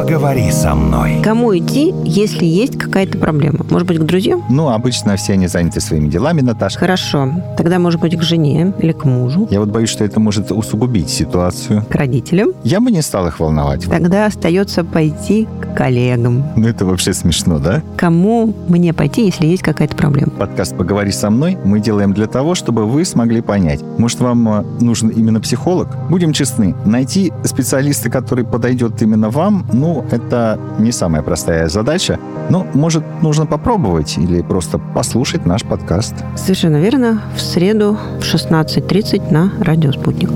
[0.04, 1.22] Поговори со мной.
[1.22, 3.64] Кому идти, если есть какая-то проблема?
[3.70, 4.44] Может быть, к друзьям?
[4.50, 6.78] Ну, обычно все они заняты своими делами, Наташа.
[6.78, 7.30] Хорошо.
[7.56, 9.48] Тогда, может быть, к жене или к мужу?
[9.50, 11.86] Я вот боюсь, что это может усугубить ситуацию.
[11.88, 12.50] К родителям?
[12.64, 13.86] Я бы не стал их волновать.
[13.88, 16.44] Тогда остается пойти к коллегам.
[16.54, 17.82] Ну, это вообще смешно, да?
[17.96, 20.32] Кому мне пойти, если есть какая-то проблема?
[20.32, 23.80] Подкаст «Поговори со мной» мы делаем для того, чтобы вы смогли понять.
[23.96, 25.88] Может, вам э, нужен именно психолог?
[26.10, 32.18] Будем честны, найти специалиста, который подойдет именно вам, ну, это не самая простая задача.
[32.50, 36.14] Но, может, нужно попробовать или просто послушать наш подкаст.
[36.36, 37.22] Совершенно верно.
[37.36, 40.30] В среду в 16.30 на радио «Спутник».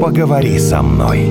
[0.00, 1.30] Поговори со мной.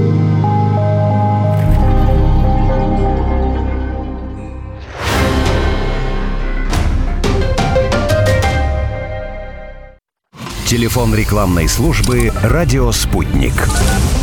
[10.65, 13.54] Телефон рекламной службы «Радио Спутник».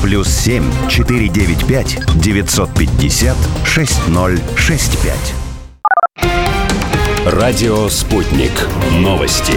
[0.02, 5.34] Плюс семь четыре девять пять девятьсот пятьдесят шесть ноль шесть пять.
[7.24, 8.50] Радио «Спутник».
[8.90, 9.54] Новости.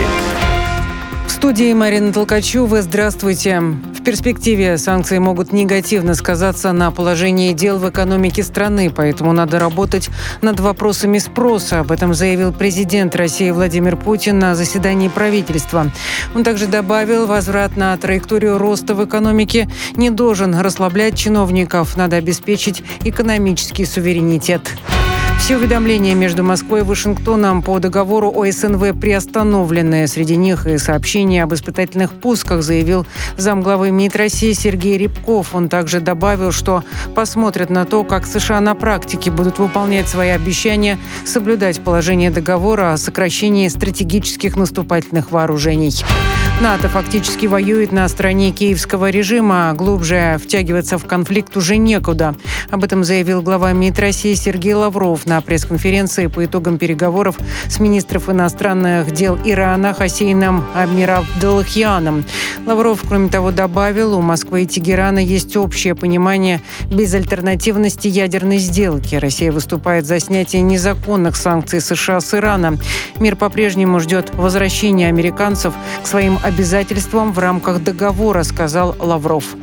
[1.25, 2.83] В студии Марина Толкачева.
[2.83, 3.63] Здравствуйте.
[4.05, 10.11] Перспективе санкции могут негативно сказаться на положении дел в экономике страны, поэтому надо работать
[10.43, 11.79] над вопросами спроса.
[11.79, 15.91] Об этом заявил президент России Владимир Путин на заседании правительства.
[16.35, 21.97] Он также добавил, возврат на траекторию роста в экономике не должен расслаблять чиновников.
[21.97, 24.61] Надо обеспечить экономический суверенитет.
[25.39, 30.07] Все уведомления между Москвой и Вашингтоном по договору о СНВ приостановлены.
[30.07, 33.05] Среди них и сообщения об испытательных пусках, заявил
[33.37, 35.53] замглавы МИД России Сергей Рябков.
[35.53, 40.97] Он также добавил, что посмотрят на то, как США на практике будут выполнять свои обещания
[41.25, 45.93] соблюдать положение договора о сокращении стратегических наступательных вооружений.
[46.61, 52.33] НАТО фактически воюет на стороне киевского режима, а глубже втягиваться в конфликт уже некуда.
[52.71, 57.37] Об этом заявил глава МИД России Сергей Лавров на пресс-конференции по итогам переговоров
[57.67, 62.23] с министром иностранных дел Ирана Хасейном Амиравдалахьяном.
[62.65, 69.15] Лавров, кроме того, добавил, у Москвы и Тегерана есть общее понимание безальтернативности ядерной сделки.
[69.15, 72.77] Россия выступает за снятие незаконных санкций США с Ирана.
[73.19, 79.55] Мир по-прежнему ждет возвращения американцев к своим обязательствам в рамках договора, сказал Лавров.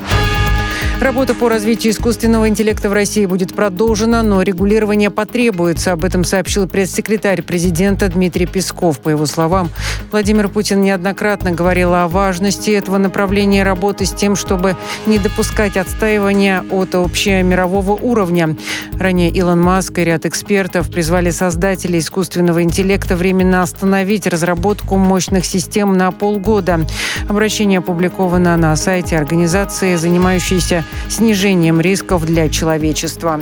[1.03, 5.91] Работа по развитию искусственного интеллекта в России будет продолжена, но регулирование потребуется.
[5.91, 9.01] Об этом сообщил пресс-секретарь президента Дмитрий Песков.
[9.01, 9.69] По его словам,
[10.13, 16.65] Владимир Путин неоднократно говорил о важности этого направления работы с тем, чтобы не допускать отстаивания
[16.71, 18.57] от общемирового уровня.
[18.93, 25.97] Ранее Илон Маск и ряд экспертов призвали создателей искусственного интеллекта временно остановить разработку мощных систем
[25.97, 26.87] на полгода.
[27.29, 33.41] Обращение опубликовано на сайте организации, занимающейся снижением рисков для человечества.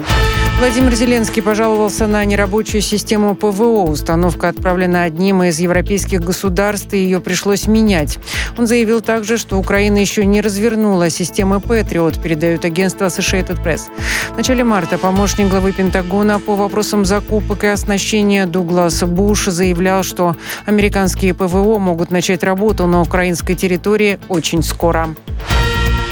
[0.61, 3.91] Владимир Зеленский пожаловался на нерабочую систему ПВО.
[3.91, 8.19] Установка отправлена одним из европейских государств, и ее пришлось менять.
[8.59, 13.81] Он заявил также, что Украина еще не развернула системы «Патриот», передает агентство Associated Press.
[14.35, 20.37] В начале марта помощник главы Пентагона по вопросам закупок и оснащения Дуглас Буш заявлял, что
[20.67, 25.09] американские ПВО могут начать работу на украинской территории очень скоро.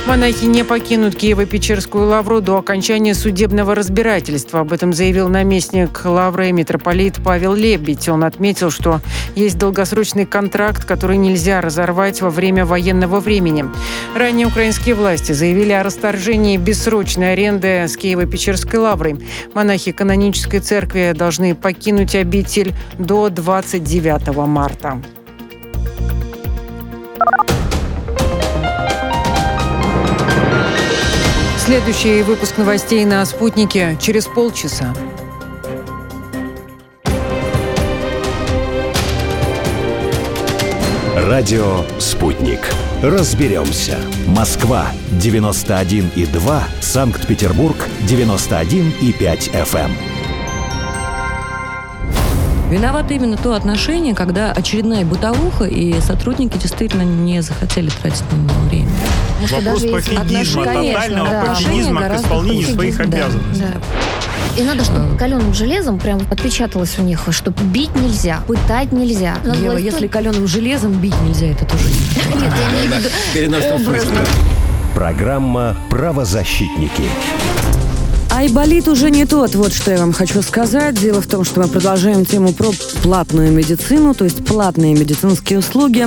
[0.08, 4.60] Монахи не покинут Киево-Печерскую лавру до окончания судебного разбирательства.
[4.60, 8.08] Об этом заявил наместник лавры митрополит Павел Лебедь.
[8.08, 9.02] Он отметил, что
[9.36, 13.66] есть долгосрочный контракт, который нельзя разорвать во время военного времени.
[14.16, 19.20] Ранее украинские власти заявили о расторжении бессрочной аренды с Киево-Печерской лаврой.
[19.52, 25.02] Монахи канонической церкви должны покинуть обитель до 29 марта.
[31.68, 34.94] Следующий выпуск новостей на «Спутнике» через полчаса.
[41.14, 42.60] Радио «Спутник».
[43.02, 43.98] Разберемся.
[44.28, 44.86] Москва,
[45.20, 46.62] 91,2.
[46.80, 47.76] Санкт-Петербург,
[48.08, 49.90] 91,5 FM.
[52.70, 58.60] Виновато именно то отношение, когда очередная бытовуха, и сотрудники действительно не захотели тратить на него
[58.70, 58.90] время.
[59.40, 61.44] Вопрос пофигизма, тотального да.
[61.46, 63.64] пофигизма к исполнению своих обязанностей.
[63.64, 69.36] Да, И надо, чтобы каленым железом прям отпечаталось у них, что бить нельзя, пытать нельзя.
[69.44, 71.84] Ева, если каленым железом бить нельзя, это тоже
[72.34, 72.52] Нет,
[73.34, 74.20] я имею в виду образно.
[74.94, 77.04] Программа «Правозащитники».
[78.38, 80.94] Айболит уже не тот, вот что я вам хочу сказать.
[80.94, 82.70] Дело в том, что мы продолжаем тему про
[83.02, 86.06] платную медицину, то есть платные медицинские услуги.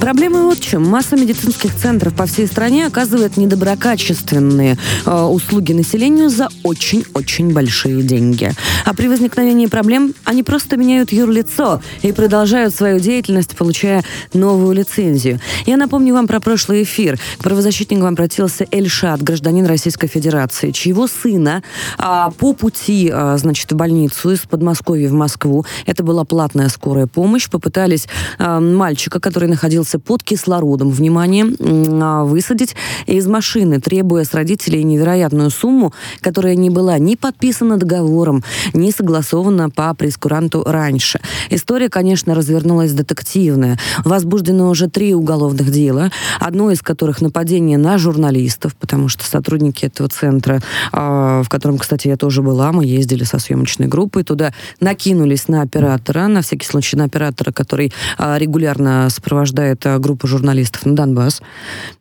[0.00, 0.88] Проблема вот в чем.
[0.88, 8.52] Масса медицинских центров по всей стране оказывает недоброкачественные э, услуги населению за очень-очень большие деньги.
[8.86, 15.40] А при возникновении проблем они просто меняют юрлицо и продолжают свою деятельность, получая новую лицензию.
[15.66, 17.18] Я напомню вам про прошлый эфир.
[17.36, 21.62] К правозащитникам обратился Эльшат, гражданин Российской Федерации, чьего сына
[21.98, 27.06] а, по пути, а, значит, в больницу из Подмосковья в Москву, это была платная скорая
[27.06, 32.76] помощь, попытались а, мальчика, который находился под кислородом, внимание, а, высадить
[33.06, 39.70] из машины, требуя с родителей невероятную сумму, которая не была ни подписана договором, ни согласована
[39.70, 41.20] по прескуранту раньше.
[41.50, 43.78] История, конечно, развернулась детективная.
[44.04, 50.08] Возбуждено уже три уголовных дела, одно из которых нападение на журналистов, потому что сотрудники этого
[50.08, 50.60] центра,
[50.92, 55.62] а, в котором, кстати, я тоже была, мы ездили со съемочной группой туда, накинулись на
[55.62, 61.40] оператора, на всякий случай на оператора, который а, регулярно сопровождает а, группу журналистов на Донбасс.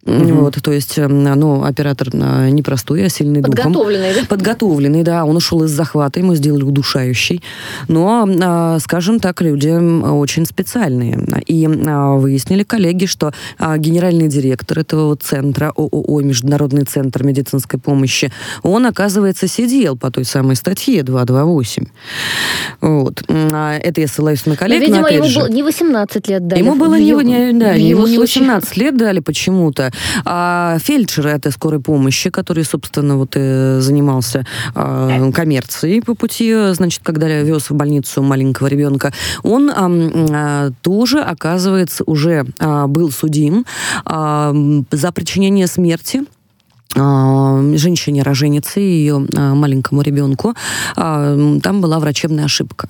[0.06, 0.34] Угу.
[0.34, 4.24] Вот, то есть, ну, оператор непростой, а сильный Подготовленный, духом.
[4.24, 4.28] да?
[4.36, 5.24] Подготовленный, да.
[5.24, 7.42] Он ушел из захвата, ему сделали удушающий.
[7.88, 11.18] Но, скажем так, люди очень специальные.
[11.48, 13.32] И выяснили коллеги, что
[13.78, 18.32] генеральный директор этого центра ООО «Международный центр медицинской помощи»,
[18.64, 21.86] он, оказывается, сидел по той самой статье 228.
[22.82, 23.24] Вот.
[23.30, 24.80] А это я ссылаюсь на коллег.
[24.80, 26.60] Но, видимо, ему же, было не 18 лет дали.
[26.60, 29.92] Ему было не, не, да, ему не 18 лет дали почему-то.
[30.24, 37.02] А фельдшер этой скорой помощи, который, собственно, вот и занимался а, коммерцией по пути, значит,
[37.04, 43.66] когда вез в больницу маленького ребенка, он а, а, тоже, оказывается, уже а, был судим
[44.06, 44.54] а,
[44.92, 46.24] за причинение смерти
[46.98, 50.54] а, женщине роженице, ее а, маленькому ребенку,
[50.96, 52.90] а, там была врачебная ошибка.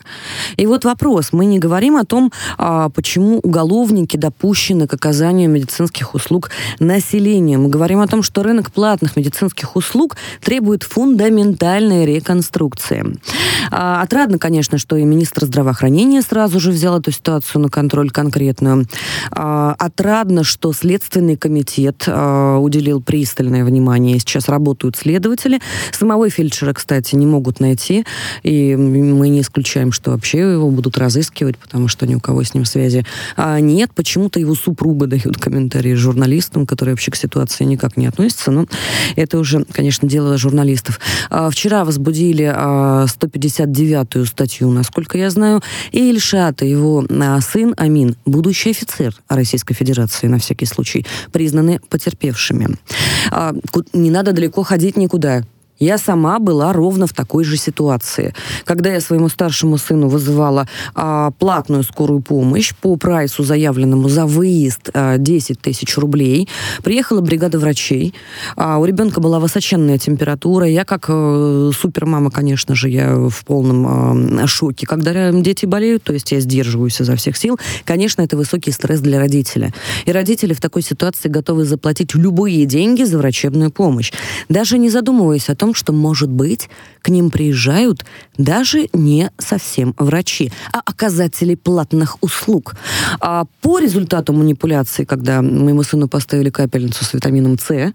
[0.57, 1.29] И вот вопрос.
[1.31, 2.31] Мы не говорим о том,
[2.93, 7.59] почему уголовники допущены к оказанию медицинских услуг населению.
[7.59, 13.17] Мы говорим о том, что рынок платных медицинских услуг требует фундаментальной реконструкции.
[13.71, 18.85] Отрадно, конечно, что и министр здравоохранения сразу же взял эту ситуацию на контроль конкретную.
[19.31, 24.19] Отрадно, что Следственный комитет уделил пристальное внимание внимание.
[24.19, 25.59] Сейчас работают следователи.
[25.91, 28.05] Самого фельдшера, кстати, не могут найти.
[28.43, 32.53] И мы не исключаем, что вообще его будут разыскивать, потому что ни у кого с
[32.53, 33.05] ним связи
[33.37, 33.91] а нет.
[33.93, 38.51] Почему-то его супруга дает комментарии журналистам, которые вообще к ситуации никак не относятся.
[38.51, 38.65] Но
[39.15, 40.99] это уже, конечно, дело журналистов.
[41.29, 45.61] А вчера возбудили а, 159-ю статью, насколько я знаю.
[45.91, 52.77] И Ильшат, его а, сын Амин, будущий офицер Российской Федерации, на всякий случай, признаны потерпевшими.
[53.93, 55.43] Не надо далеко ходить никуда.
[55.79, 58.33] Я сама была ровно в такой же ситуации.
[58.63, 64.89] Когда я своему старшему сыну вызывала а, платную скорую помощь по прайсу, заявленному за выезд
[64.93, 66.47] а, 10 тысяч рублей,
[66.83, 68.13] приехала бригада врачей.
[68.55, 70.65] А, у ребенка была высоченная температура.
[70.65, 74.87] Я как а, супермама, конечно же, я в полном а, шоке.
[74.87, 79.19] Когда дети болеют, то есть я сдерживаюсь изо всех сил, конечно, это высокий стресс для
[79.19, 79.73] родителя.
[80.05, 84.13] И родители в такой ситуации готовы заплатить любые деньги за врачебную помощь.
[84.47, 86.69] Даже не задумываясь о том, том, что, может быть,
[87.01, 88.05] к ним приезжают
[88.37, 92.75] даже не совсем врачи, а оказатели платных услуг.
[93.19, 97.93] А по результату манипуляции, когда моему сыну поставили капельницу с витамином С,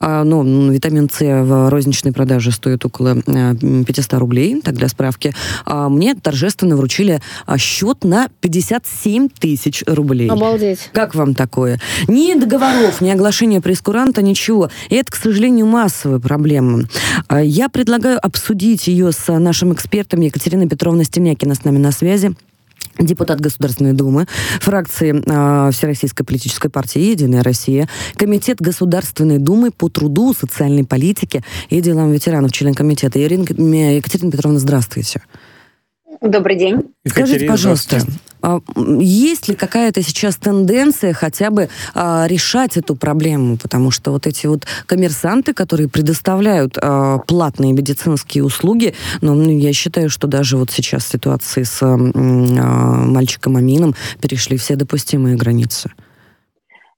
[0.00, 5.34] а, ну, витамин С в розничной продаже стоит около 500 э, рублей, так для справки,
[5.66, 10.30] а мне торжественно вручили а, счет на 57 тысяч рублей.
[10.30, 10.90] Обалдеть.
[10.92, 11.78] Как вам такое?
[12.08, 14.70] Ни договоров, ни оглашения прескуранта, ничего.
[14.88, 16.88] И это, к сожалению, массовая проблема.
[17.30, 22.34] Я предлагаю обсудить ее с нашим экспертом Екатериной Петровной Стемякина с нами на связи
[22.98, 24.26] депутат Государственной Думы,
[24.60, 31.80] фракции э, Всероссийской политической партии «Единая Россия», Комитет Государственной Думы по труду, социальной политике и
[31.80, 33.22] делам ветеранов, член комитета.
[33.22, 33.44] Ирина
[33.96, 35.22] Екатерина Петровна, здравствуйте.
[36.20, 36.82] Добрый день.
[37.06, 38.00] Скажите, пожалуйста, а,
[38.76, 43.56] есть ли какая-то сейчас тенденция хотя бы а, решать эту проблему?
[43.56, 50.10] Потому что вот эти вот коммерсанты, которые предоставляют а, платные медицинские услуги, ну, я считаю,
[50.10, 55.90] что даже вот сейчас ситуации с а, мальчиком Амином перешли все допустимые границы.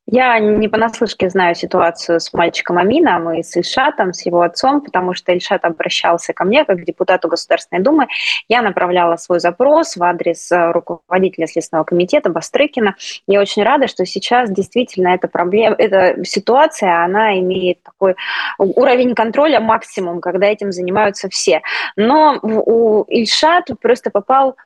[0.06, 5.14] Я не понаслышке знаю ситуацию с мальчиком Амином и с Ильшатом, с его отцом, потому
[5.14, 8.08] что Ильшат обращался ко мне как к депутату Государственной Думы.
[8.46, 12.96] Я направляла свой запрос в адрес э, руководителя Следственного комитета Бастрыкина.
[13.26, 18.14] Я очень рада, что сейчас действительно эта проблема, эта ситуация, она имеет такой
[18.58, 21.62] уровень контроля максимум, когда этим занимаются все.
[21.96, 24.56] Но у Ильшат просто попал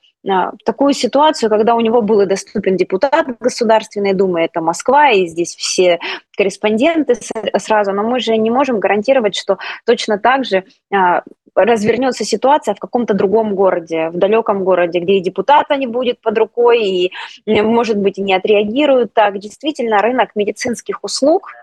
[0.64, 5.98] такую ситуацию, когда у него был доступен депутат Государственной Думы, это Москва, и здесь все
[6.36, 7.16] корреспонденты
[7.58, 11.22] сразу, но мы же не можем гарантировать, что точно так же а,
[11.54, 16.38] развернется ситуация в каком-то другом городе, в далеком городе, где и депутата не будет под
[16.38, 17.12] рукой, и,
[17.46, 19.38] может быть, и не отреагируют так.
[19.38, 21.52] Действительно, рынок медицинских услуг–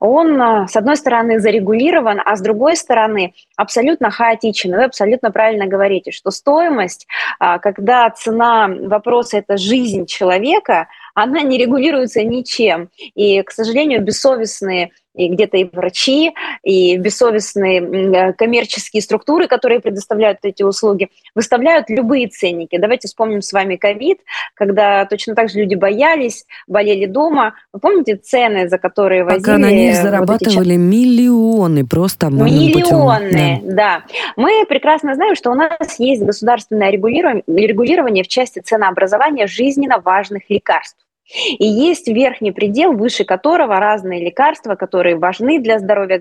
[0.00, 4.74] он, а, с одной стороны, зарегулирован, а с другой стороны, абсолютно хаотичен.
[4.74, 7.06] Вы абсолютно правильно говорите, что стоимость,
[7.38, 12.88] а, когда цена вопроса– это жизнь человека, она не регулируется ничем.
[13.14, 20.38] И, к сожалению, бессовестные и где-то и врачи, и бессовестные э, коммерческие структуры, которые предоставляют
[20.42, 22.76] эти услуги, выставляют любые ценники.
[22.76, 24.18] Давайте вспомним с вами ковид,
[24.54, 27.54] когда точно так же люди боялись, болели дома.
[27.72, 29.40] Вы помните цены, за которые возили...
[29.40, 33.74] Пока на них зарабатывали вот миллионы просто Миллионы, да.
[33.74, 34.02] да.
[34.36, 40.98] Мы прекрасно знаем, что у нас есть государственное регулирование в части ценообразования жизненно важных лекарств.
[41.58, 46.20] И есть верхний предел, выше которого разные лекарства, которые важны для здоровья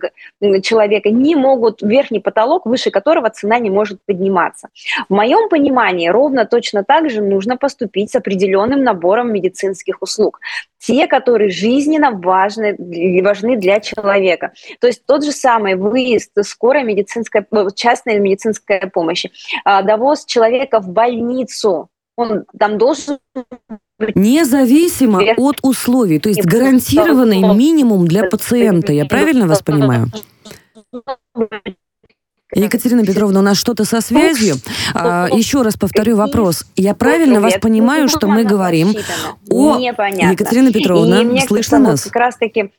[0.61, 4.69] человека, не могут, верхний потолок, выше которого цена не может подниматься.
[5.09, 10.39] В моем понимании ровно точно так же нужно поступить с определенным набором медицинских услуг.
[10.79, 12.75] Те, которые жизненно важны,
[13.21, 14.51] важны для человека.
[14.79, 19.31] То есть тот же самый выезд скорой медицинской, э, частной медицинской помощи,
[19.63, 23.17] а, довоз человека в больницу, он там должен
[24.15, 28.91] Независимо от условий, то есть гарантированный минимум для пациента.
[28.91, 30.07] Я правильно вас понимаю?
[32.55, 34.55] Екатерина Петровна, у нас что-то со связью.
[34.93, 36.65] А, еще раз повторю вопрос.
[36.75, 38.93] Я правильно вас понимаю, что мы говорим
[39.49, 39.79] о...
[39.79, 42.03] Екатерина Петровна, слышно нас?
[42.03, 42.71] Как раз-таки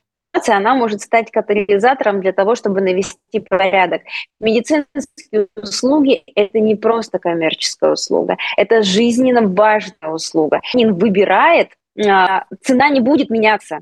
[0.49, 4.03] она может стать катализатором для того, чтобы навести порядок.
[4.41, 10.61] Медицинские услуги– это не просто коммерческая услуга, это жизненно важная услуга.
[10.75, 13.81] Выбирает, а, цена не будет меняться.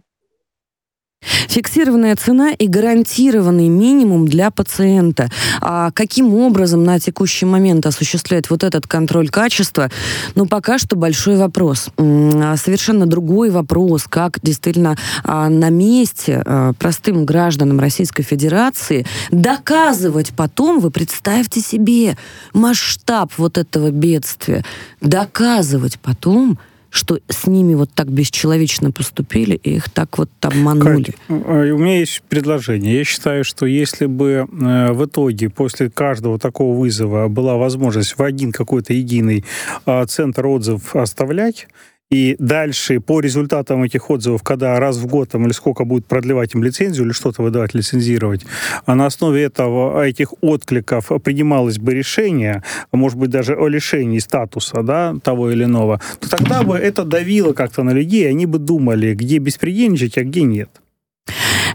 [1.22, 5.30] Фиксированная цена и гарантированный минимум для пациента.
[5.60, 9.90] А каким образом на текущий момент осуществлять вот этот контроль качества?
[10.34, 11.90] Ну, пока что большой вопрос.
[11.98, 20.32] А совершенно другой вопрос, как действительно а, на месте а, простым гражданам Российской Федерации доказывать
[20.36, 22.16] потом, вы представьте себе
[22.52, 24.64] масштаб вот этого бедствия,
[25.00, 26.58] доказывать потом,
[26.92, 31.04] что с ними вот так бесчеловечно поступили и их так вот обманули.
[31.04, 32.98] Кать, э, у меня есть предложение.
[32.98, 38.22] Я считаю, что если бы э, в итоге после каждого такого вызова была возможность в
[38.22, 39.42] один какой-то единый
[39.86, 41.66] э, центр отзывов оставлять,
[42.12, 46.54] и дальше по результатам этих отзывов, когда раз в год там, или сколько будет продлевать
[46.54, 48.44] им лицензию или что-то выдавать, лицензировать,
[48.84, 54.82] а на основе этого, этих откликов принималось бы решение, может быть, даже о лишении статуса
[54.82, 59.14] да, того или иного, то тогда бы это давило как-то на людей, они бы думали,
[59.14, 60.81] где беспредельничать, а где нет.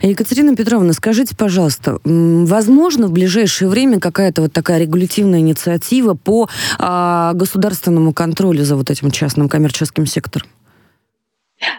[0.01, 7.33] Екатерина Петровна, скажите, пожалуйста, возможно в ближайшее время какая-то вот такая регулятивная инициатива по а,
[7.33, 10.47] государственному контролю за вот этим частным коммерческим сектором?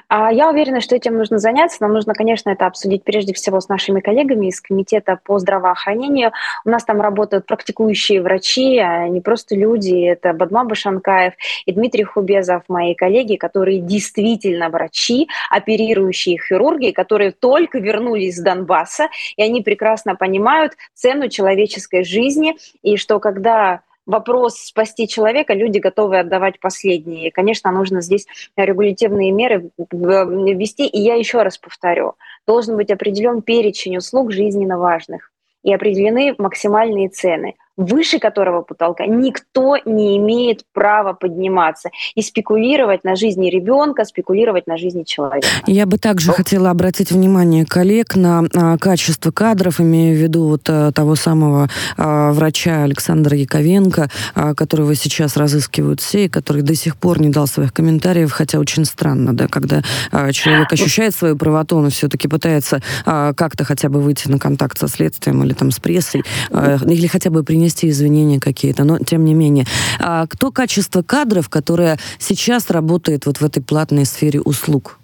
[0.08, 1.78] А я уверена, что этим нужно заняться.
[1.80, 6.32] Нам нужно, конечно, это обсудить прежде всего с нашими коллегами из Комитета по здравоохранению.
[6.64, 10.04] У нас там работают практикующие врачи, а не просто люди.
[10.04, 11.34] Это Бадма Башанкаев
[11.66, 19.08] и Дмитрий Хубезов, мои коллеги, которые действительно врачи, оперирующие хирурги, которые только вернулись с Донбасса,
[19.36, 26.18] и они прекрасно понимают цену человеческой жизни, и что когда вопрос спасти человека, люди готовы
[26.18, 27.28] отдавать последние.
[27.28, 30.88] И, конечно, нужно здесь регулятивные меры ввести.
[30.88, 32.14] И я еще раз повторю,
[32.46, 35.30] должен быть определен перечень услуг жизненно важных
[35.62, 43.16] и определены максимальные цены– выше которого потолка никто не имеет права подниматься и спекулировать на
[43.16, 45.46] жизни ребенка, спекулировать на жизни человека.
[45.66, 50.62] Я бы также хотела обратить внимание коллег на а, качество кадров, имея в виду вот
[50.68, 56.74] а, того самого а, врача Александра Яковенко, а, которого сейчас разыскивают все, и который до
[56.74, 61.36] сих пор не дал своих комментариев, хотя очень странно, да, когда а, человек ощущает свою
[61.36, 65.70] правоту, он все-таки пытается а, как-то хотя бы выйти на контакт со следствием или там
[65.70, 69.66] с прессой, а, или хотя бы принести принести извинения какие-то, но тем не менее.
[69.98, 74.98] А кто качество кадров, которое сейчас работает вот в этой платной сфере услуг?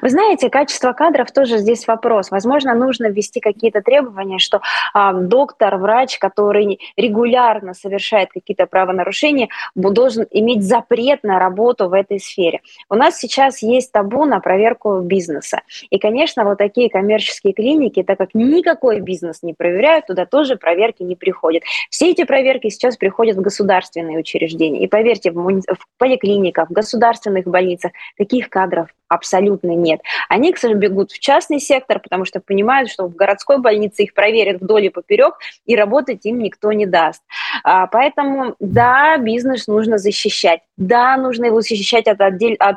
[0.00, 2.30] Вы знаете, качество кадров тоже здесь вопрос.
[2.30, 4.62] Возможно, нужно ввести какие-то требования, что
[4.94, 12.18] э, доктор, врач, который регулярно совершает какие-то правонарушения, должен иметь запрет на работу в этой
[12.20, 12.60] сфере.
[12.88, 15.60] У нас сейчас есть табу на проверку бизнеса.
[15.90, 21.02] И, конечно, вот такие коммерческие клиники, так как никакой бизнес не проверяют, туда тоже проверки
[21.02, 21.62] не приходят.
[21.90, 24.82] Все эти проверки сейчас приходят в государственные учреждения.
[24.82, 25.60] И поверьте, в, муни...
[25.68, 30.00] в поликлиниках, в государственных больницах таких кадров абсолютно нет.
[30.28, 34.14] Они, к сожалению, бегут в частный сектор, потому что понимают, что в городской больнице их
[34.14, 37.22] проверят вдоль и поперек, и работать им никто не даст.
[37.64, 40.60] А, поэтому, да, бизнес нужно защищать.
[40.76, 42.76] Да, нужно его защищать от, отдель, от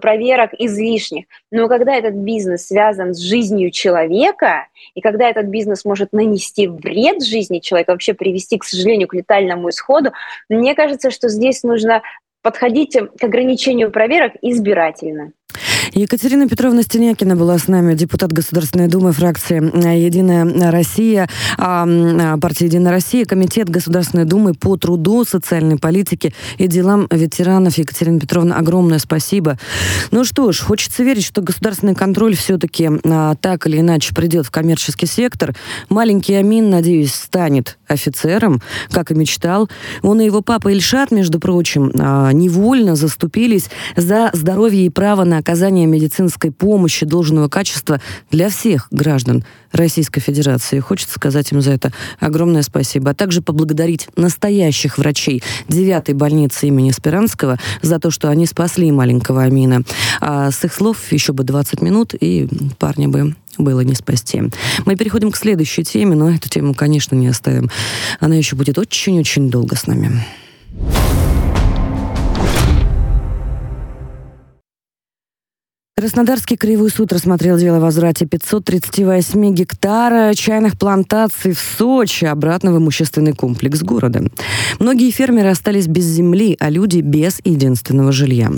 [0.00, 1.26] проверок излишних.
[1.50, 7.22] Но когда этот бизнес связан с жизнью человека, и когда этот бизнес может нанести вред
[7.22, 10.12] жизни человека, вообще привести, к сожалению, к летальному исходу,
[10.48, 12.02] мне кажется, что здесь нужно
[12.42, 15.32] подходить к ограничению проверок избирательно.
[15.94, 19.56] Екатерина Петровна Стенякина была с нами, депутат Государственной Думы фракции
[19.96, 26.66] «Единая Россия», а, а, партия «Единая Россия», Комитет Государственной Думы по труду, социальной политике и
[26.66, 27.78] делам ветеранов.
[27.78, 29.58] Екатерина Петровна, огромное спасибо.
[30.10, 34.50] Ну что ж, хочется верить, что государственный контроль все-таки а, так или иначе придет в
[34.50, 35.54] коммерческий сектор.
[35.88, 38.60] Маленький Амин, надеюсь, станет офицером,
[38.90, 39.68] как и мечтал.
[40.02, 41.90] Он и его папа Ильшат, между прочим,
[42.32, 48.00] невольно заступились за здоровье и право на оказание медицинской помощи должного качества
[48.30, 50.80] для всех граждан Российской Федерации.
[50.80, 53.10] Хочется сказать им за это огромное спасибо.
[53.10, 59.42] А также поблагодарить настоящих врачей 9 больницы имени Спиранского за то, что они спасли маленького
[59.42, 59.82] Амина.
[60.20, 62.48] А с их слов еще бы 20 минут, и
[62.78, 64.42] парня бы было не спасти.
[64.86, 67.70] Мы переходим к следующей теме, но эту тему, конечно, не оставим.
[68.20, 70.24] Она еще будет очень-очень долго с нами.
[75.98, 82.78] Краснодарский краевой суд рассмотрел дело о возврате 538 гектара чайных плантаций в Сочи обратно в
[82.78, 84.22] имущественный комплекс города.
[84.78, 88.52] Многие фермеры остались без земли, а люди без единственного жилья.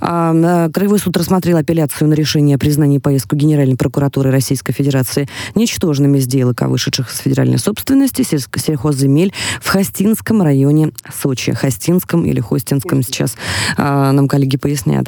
[0.00, 6.18] А, краевой суд рассмотрел апелляцию на решение о признании поездку Генеральной прокуратуры Российской Федерации ничтожными
[6.18, 10.90] сделок о вышедших с федеральной собственности сельхозземель в Хостинском районе
[11.22, 11.52] Сочи.
[11.52, 13.36] Хостинском или Хостинском сейчас
[13.76, 15.06] а, нам коллеги пояснят.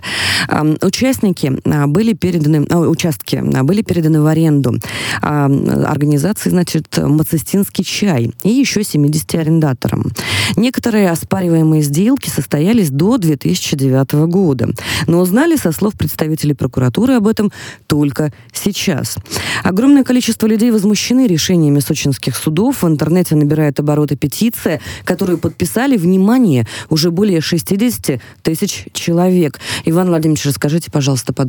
[0.49, 4.79] А, участники были переданы, а, участки а, были переданы в аренду
[5.23, 10.13] организации, значит, Мацистинский чай и еще 70 арендаторам.
[10.57, 14.69] Некоторые оспариваемые сделки состоялись до 2009 года,
[15.07, 17.53] но узнали со слов представителей прокуратуры об этом
[17.87, 19.17] только сейчас.
[19.63, 22.83] Огромное количество людей возмущены решениями сочинских судов.
[22.83, 29.59] В интернете набирает обороты петиция, которую подписали, внимание, уже более 60 тысяч человек.
[29.85, 31.46] Иван Владимирович, расскажите, пожалуйста, подробнее.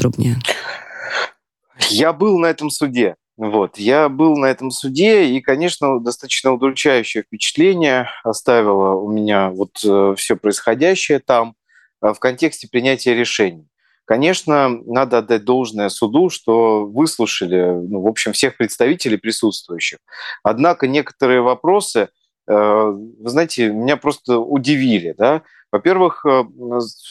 [1.89, 3.15] Я был на этом суде.
[3.37, 3.77] Вот.
[3.77, 10.15] Я был на этом суде, и, конечно, достаточно удручающее впечатление оставило у меня вот э,
[10.17, 11.53] все происходящее там
[12.01, 13.67] э, в контексте принятия решений.
[14.05, 19.99] Конечно, надо отдать должное суду, что выслушали, ну, в общем, всех представителей присутствующих.
[20.43, 22.09] Однако некоторые вопросы,
[22.47, 25.13] э, вы знаете, меня просто удивили.
[25.15, 25.43] Да?
[25.71, 26.43] Во-первых, э,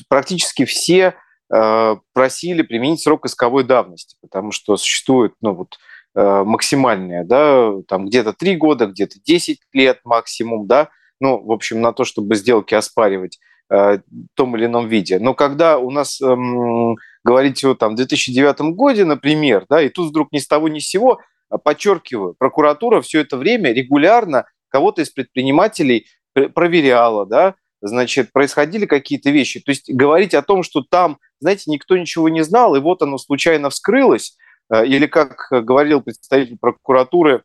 [0.09, 1.15] практически все
[1.49, 5.79] просили применить срок исковой давности, потому что существует ну, вот,
[6.17, 10.89] э, максимальная, да, там где-то 3 года, где-то 10 лет максимум, да,
[11.21, 13.39] ну, в общем, на то, чтобы сделки оспаривать
[13.71, 14.03] э, в
[14.35, 15.19] том или ином виде.
[15.19, 20.33] Но когда у нас эм, говорите о там, 2009 году, например, да, и тут вдруг
[20.33, 21.21] ни с того ни с сего,
[21.63, 26.07] подчеркиваю, прокуратура все это время регулярно кого-то из предпринимателей
[26.55, 29.61] проверяла, да, значит, происходили какие-то вещи.
[29.61, 33.19] То есть говорить о том, что там, знаете, никто ничего не знал, и вот оно
[33.19, 34.37] случайно вскрылось,
[34.73, 37.43] э, или, как говорил представитель прокуратуры,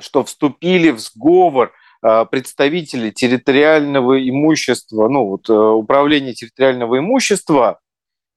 [0.00, 7.80] что вступили в сговор э, представители территориального имущества, ну вот э, управления территориального имущества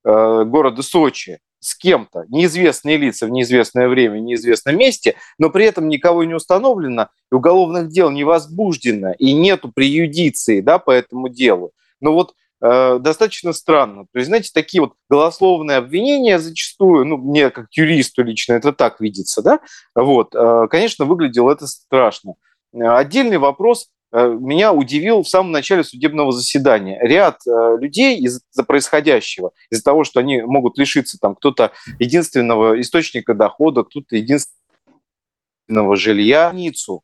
[0.03, 5.87] города Сочи с кем-то, неизвестные лица в неизвестное время, в неизвестном месте, но при этом
[5.87, 11.71] никого не установлено, и уголовных дел не возбуждено, и нету преюдиции да, по этому делу.
[11.99, 14.05] Но вот э, достаточно странно.
[14.11, 18.99] То есть, знаете, такие вот голословные обвинения зачастую, ну, мне как юристу лично это так
[18.99, 19.59] видится, да,
[19.95, 22.35] вот, э, конечно, выглядело это страшно.
[22.73, 26.97] Отдельный вопрос, меня удивил в самом начале судебного заседания.
[27.01, 33.33] Ряд э, людей из-за происходящего, из-за того, что они могут лишиться там кто-то единственного источника
[33.33, 37.01] дохода, кто-то единственного жилья, больницу.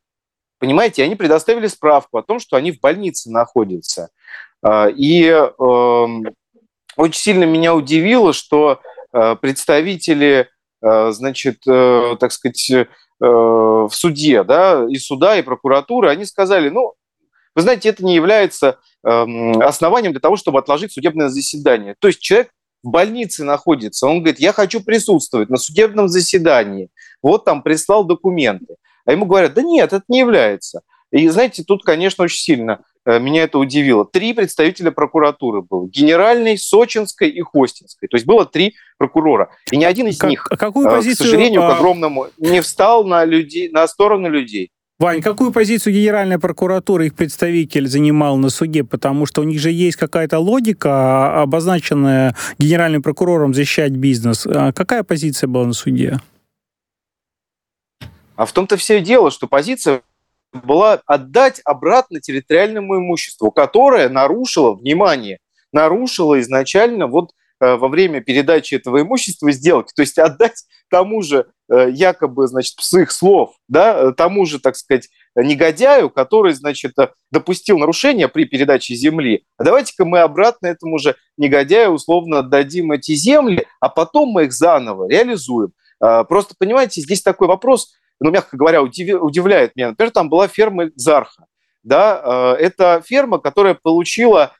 [0.58, 4.08] Понимаете, они предоставили справку о том, что они в больнице находятся.
[4.64, 6.06] Э, и э,
[6.96, 8.80] очень сильно меня удивило, что
[9.40, 10.48] представители,
[10.80, 12.88] значит, так сказать,
[13.20, 16.94] в суде, да, и суда, и прокуратуры, они сказали, ну,
[17.54, 21.94] вы знаете, это не является эм, основанием для того, чтобы отложить судебное заседание.
[21.98, 22.50] То есть человек
[22.82, 26.90] в больнице находится, он говорит, я хочу присутствовать на судебном заседании,
[27.22, 28.74] вот там прислал документы.
[29.06, 30.82] А ему говорят, да нет, это не является.
[31.10, 34.04] И знаете, тут, конечно, очень сильно э, меня это удивило.
[34.04, 35.86] Три представителя прокуратуры было.
[35.88, 38.08] Генеральной, Сочинской и Хостинской.
[38.08, 39.50] То есть было три прокурора.
[39.70, 43.04] И ни один из как, них, какую позицию, к сожалению, к а, огромному, не встал
[43.04, 44.70] на, людей, на сторону людей.
[44.98, 48.84] Вань, какую позицию Генеральная прокуратура, их представитель, занимал на суде?
[48.84, 54.46] Потому что у них же есть какая-то логика, а, обозначенная Генеральным прокурором защищать бизнес.
[54.46, 56.20] А какая позиция была на суде?
[58.36, 60.02] А в том-то все дело, что позиция
[60.54, 65.38] была отдать обратно территориальному имуществу, которое нарушило, внимание,
[65.72, 67.30] нарушило изначально вот
[67.60, 72.74] Э, во время передачи этого имущества сделки, то есть отдать тому же э, якобы, значит,
[72.78, 76.92] с их слов, да, тому же, так сказать, негодяю, который, значит,
[77.30, 79.44] допустил нарушение при передаче земли.
[79.58, 85.08] Давайте-ка мы обратно этому же негодяю условно отдадим эти земли, а потом мы их заново
[85.08, 85.72] реализуем.
[85.98, 89.90] Просто, понимаете, здесь такой вопрос, ну, мягко говоря, удивляет меня.
[89.90, 91.46] Например, там была ферма Зарха.
[91.82, 94.54] Да, э, это ферма, которая получила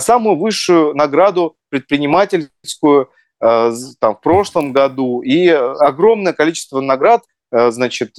[0.00, 8.16] самую высшую награду предпринимательскую э, там, в прошлом году и огромное количество наград э, значит,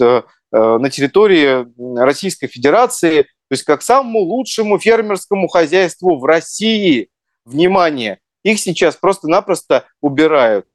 [0.51, 1.67] на территории
[1.99, 7.09] Российской Федерации, то есть как самому лучшему фермерскому хозяйству в России.
[7.43, 10.65] Внимание, их сейчас просто-напросто убирают.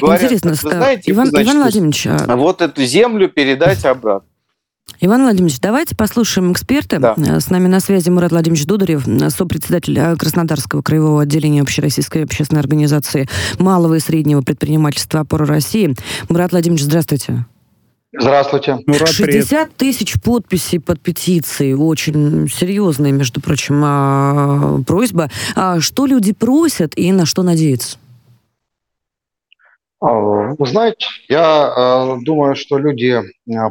[0.00, 4.26] Говорят, Интересно, вы знаете, Иван, значит, Иван Владимирович, а вот эту землю передать обратно.
[5.02, 6.98] Иван Владимирович, давайте послушаем эксперта.
[6.98, 7.40] Да.
[7.40, 13.28] С нами на связи Мурат Владимирович Дударев, сопредседатель э, Краснодарского краевого отделения Общероссийской общественной организации
[13.58, 15.94] малого и среднего предпринимательства «Опора России».
[16.28, 17.46] Мурат Владимирович, здравствуйте.
[18.12, 18.80] Здравствуйте.
[18.86, 21.74] Мурат, 60 тысяч подписей под петицией.
[21.74, 25.30] Очень серьезная, между прочим, а, просьба.
[25.54, 27.98] А что люди просят и на что надеются?
[30.00, 33.22] А, знаете, я э, думаю, что люди э,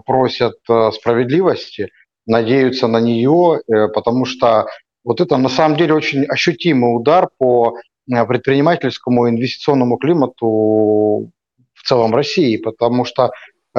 [0.06, 1.90] просят э, справедливости,
[2.28, 3.62] надеются на нее,
[3.96, 4.68] потому что
[5.04, 7.74] вот это на самом деле очень ощутимый удар по
[8.06, 11.32] предпринимательскому инвестиционному климату
[11.74, 13.32] в целом России, потому что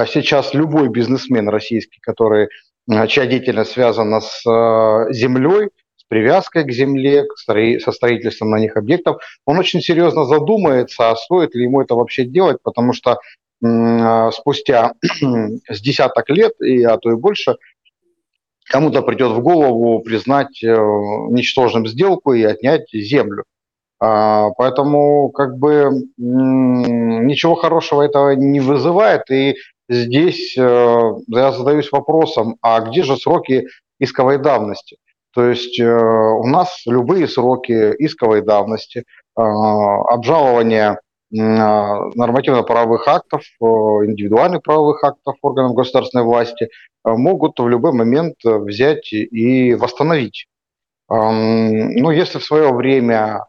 [0.06, 2.48] сейчас любой бизнесмен российский, который,
[3.06, 4.42] чья деятельность связана с
[5.12, 5.68] землей,
[6.10, 11.62] привязкой к земле, со строительством на них объектов, он очень серьезно задумается, а стоит ли
[11.64, 13.18] ему это вообще делать, потому что
[14.32, 14.92] спустя
[15.68, 17.56] с десяток лет, и а то и больше,
[18.70, 23.44] кому-то придет в голову признать э, ничтожным сделку и отнять землю.
[23.98, 29.30] А, поэтому как бы ничего хорошего этого не вызывает.
[29.30, 29.56] И
[29.88, 33.66] здесь э, я задаюсь вопросом, а где же сроки
[33.98, 34.96] исковой давности?
[35.32, 39.02] То есть э, у нас любые сроки исковой давности, э,
[39.36, 46.68] обжалования э, нормативно-правовых актов, индивидуальных правовых актов органов государственной власти
[47.04, 50.46] могут в любой момент взять и восстановить.
[51.08, 53.46] Ну, если в свое время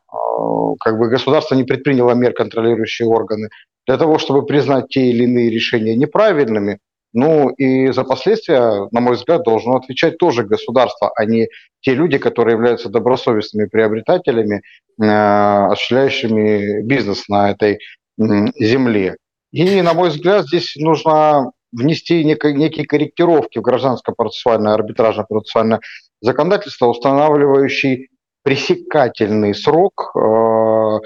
[0.80, 3.50] как бы государство не предприняло мер, контролирующие органы,
[3.86, 6.80] для того, чтобы признать те или иные решения неправильными,
[7.14, 11.47] ну и за последствия, на мой взгляд, должно отвечать тоже государство, а не
[11.82, 14.62] те люди, которые являются добросовестными приобретателями,
[15.01, 17.80] э, осуществляющими бизнес на этой
[18.18, 19.18] земле.
[19.51, 25.80] И, на мой взгляд, здесь нужно внести некие корректировки в гражданское процессуальное, арбитражное процессуальное
[26.22, 28.09] законодательство, устанавливающий
[28.43, 30.99] пресекательный срок э,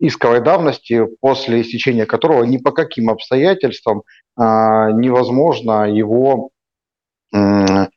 [0.00, 4.02] исковой давности, после истечения которого ни по каким обстоятельствам
[4.36, 6.50] а, невозможно его
[7.32, 7.88] а,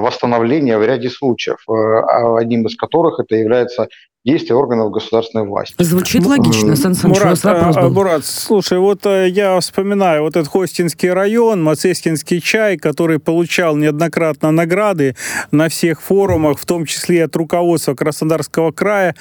[0.00, 3.88] восстановление в ряде случаев, э, а одним из которых это является
[4.26, 5.74] действия органов государственной власти.
[5.78, 7.90] Звучит логично, Сан Саныч, Мурат, вопрос был.
[7.92, 14.50] Мурат, слушай, вот э, я вспоминаю вот этот Хостинский район, Мацескинский чай, который получал неоднократно
[14.50, 15.14] награды
[15.52, 19.14] на всех форумах, в том числе от руководства Краснодарского края.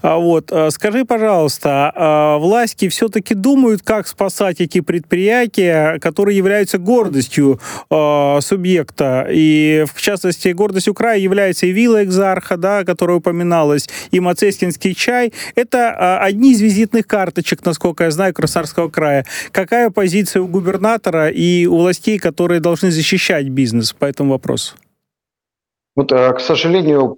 [0.00, 6.78] А вот, э, скажи, пожалуйста, а власти все-таки думают, как спасать эти предприятия, которые являются
[6.78, 7.58] гордостью
[7.90, 14.20] э, субъекта, и в частности гордостью края является и Вилла Экзарха, да, которая упоминалась, и
[14.20, 15.32] Мацескинский рождественский чай.
[15.54, 19.24] Это а, одни из визитных карточек, насколько я знаю, Красарского края.
[19.50, 24.76] Какая позиция у губернатора и у властей, которые должны защищать бизнес по этому вопросу?
[25.96, 27.16] Вот, э, к сожалению,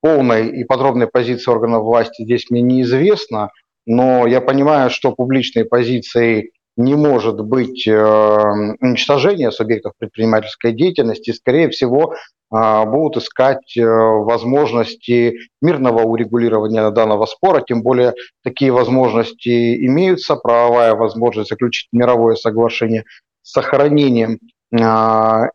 [0.00, 3.50] полной и подробной позиции органов власти здесь мне неизвестно.
[3.88, 11.32] но я понимаю, что публичной позицией не может быть уничтожение субъектов предпринимательской деятельности.
[11.32, 12.14] Скорее всего,
[12.50, 18.14] будут искать возможности мирного урегулирования данного спора, тем более
[18.44, 23.04] такие возможности имеются, правовая возможность заключить мировое соглашение
[23.42, 24.38] с сохранением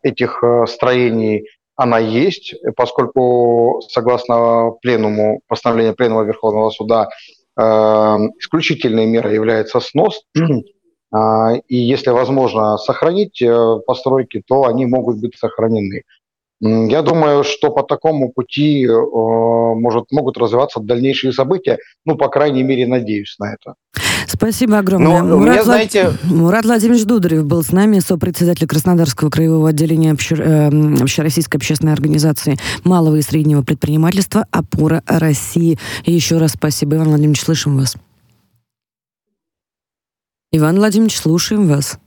[0.02, 1.46] этих строений
[1.76, 7.08] она есть, поскольку согласно пленуму, постановлению Пленума Верховного Суда,
[7.58, 10.22] э, исключительной мерой является снос.
[11.12, 16.02] А, и если возможно сохранить э, постройки, то они могут быть сохранены.
[16.62, 21.78] Я думаю, что по такому пути э, может, могут развиваться дальнейшие события.
[22.06, 23.74] Ну, по крайней мере, надеюсь на это.
[24.28, 25.22] Спасибо огромное.
[25.22, 26.12] Но, Мурат, меня, знаете...
[26.22, 30.40] Мурат Владимирович Дударев был с нами, сопредседатель Краснодарского краевого отделения общер...
[30.40, 35.78] э, Общероссийской общественной организации малого и среднего предпринимательства «Опора России».
[36.04, 37.96] И еще раз спасибо, Иван Владимирович, слышим вас.
[40.54, 41.98] Иван Владимирович, слушаем вас.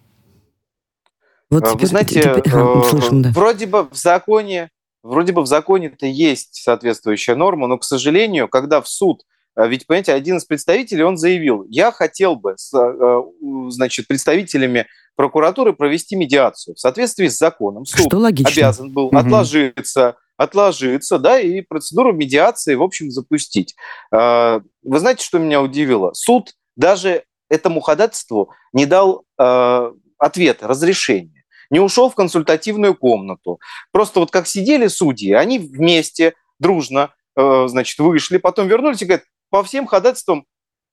[1.50, 3.32] Вот а, теперь, Вы знаете, теперь, ага, слышим, да.
[3.32, 4.70] вроде бы в законе,
[5.02, 9.24] вроде бы в законе-то есть соответствующая норма, но, к сожалению, когда в суд
[9.56, 13.24] а, ведь, понимаете, один из представителей, он заявил, я хотел бы с а,
[13.70, 14.86] значит, представителями
[15.16, 17.86] прокуратуры провести медиацию в соответствии с законом.
[17.86, 18.52] Суд Что логично.
[18.52, 19.18] обязан был угу.
[19.18, 23.76] отложиться, отложиться, да, и процедуру медиации, в общем, запустить.
[24.12, 24.62] Вы
[25.00, 26.12] знаете, что меня удивило?
[26.14, 31.32] Суд даже этому ходатайству не дал ответа, разрешения
[31.72, 33.60] не ушел в консультативную комнату.
[33.92, 39.64] Просто вот как сидели судьи, они вместе, дружно, значит, вышли, потом вернулись и говорят, по
[39.64, 40.46] всем ходатайствам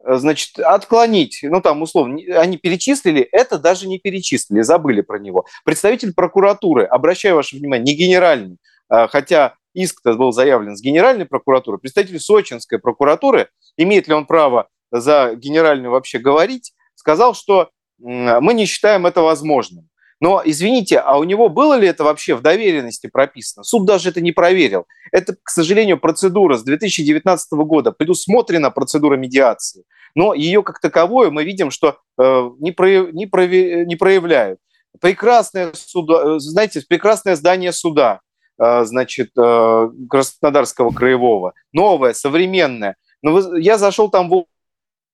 [0.04, 5.46] э, значит, отклонить, ну там условно, они перечислили, это даже не перечислили, забыли про него.
[5.64, 11.78] Представитель прокуратуры, обращаю ваше внимание, не генеральный, а, хотя иск-то был заявлен с генеральной прокуратуры,
[11.78, 18.66] представитель Сочинской прокуратуры, имеет ли он право за генеральную вообще говорить, сказал, что мы не
[18.66, 19.88] считаем это возможным.
[20.22, 23.64] Но, извините, а у него было ли это вообще в доверенности прописано?
[23.64, 24.86] Суд даже это не проверил.
[25.10, 29.82] Это, к сожалению, процедура с 2019 года, предусмотрена процедура медиации.
[30.14, 34.60] Но ее как таковую мы видим, что э, не, прояв, не, прояв, не проявляют.
[35.00, 38.20] Прекрасное, суда, знаете, прекрасное здание суда,
[38.62, 42.94] э, значит, э, Краснодарского краевого, новое, современное.
[43.22, 44.44] Но вы, я зашел там в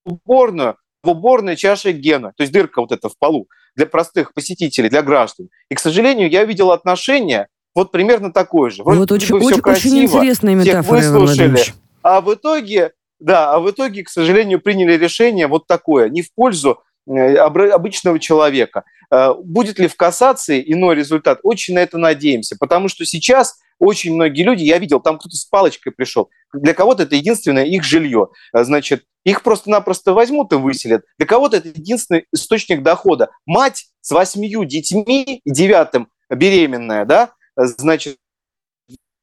[0.08, 4.88] уборную, в уборной чаше гена, то есть дырка вот эта в полу для простых посетителей,
[4.88, 5.48] для граждан.
[5.70, 8.82] И, к сожалению, я видел отношение вот примерно такое же.
[8.82, 11.60] Вроде вот очень, очень, красиво, очень интересная метафора, всех выслушали,
[12.02, 16.32] а в итоге, да, а в итоге, к сожалению, приняли решение вот такое, не в
[16.34, 18.84] пользу э, обычного человека.
[19.10, 21.40] Э, будет ли в кассации иной результат?
[21.42, 25.44] Очень на это надеемся, потому что сейчас очень многие люди, я видел, там кто-то с
[25.44, 28.28] палочкой пришел, для кого-то это единственное их жилье.
[28.52, 31.04] Значит, их просто-напросто возьмут и выселят.
[31.18, 33.30] Для кого-то это единственный источник дохода.
[33.46, 38.16] Мать с восьмию детьми девятым беременная, да, значит,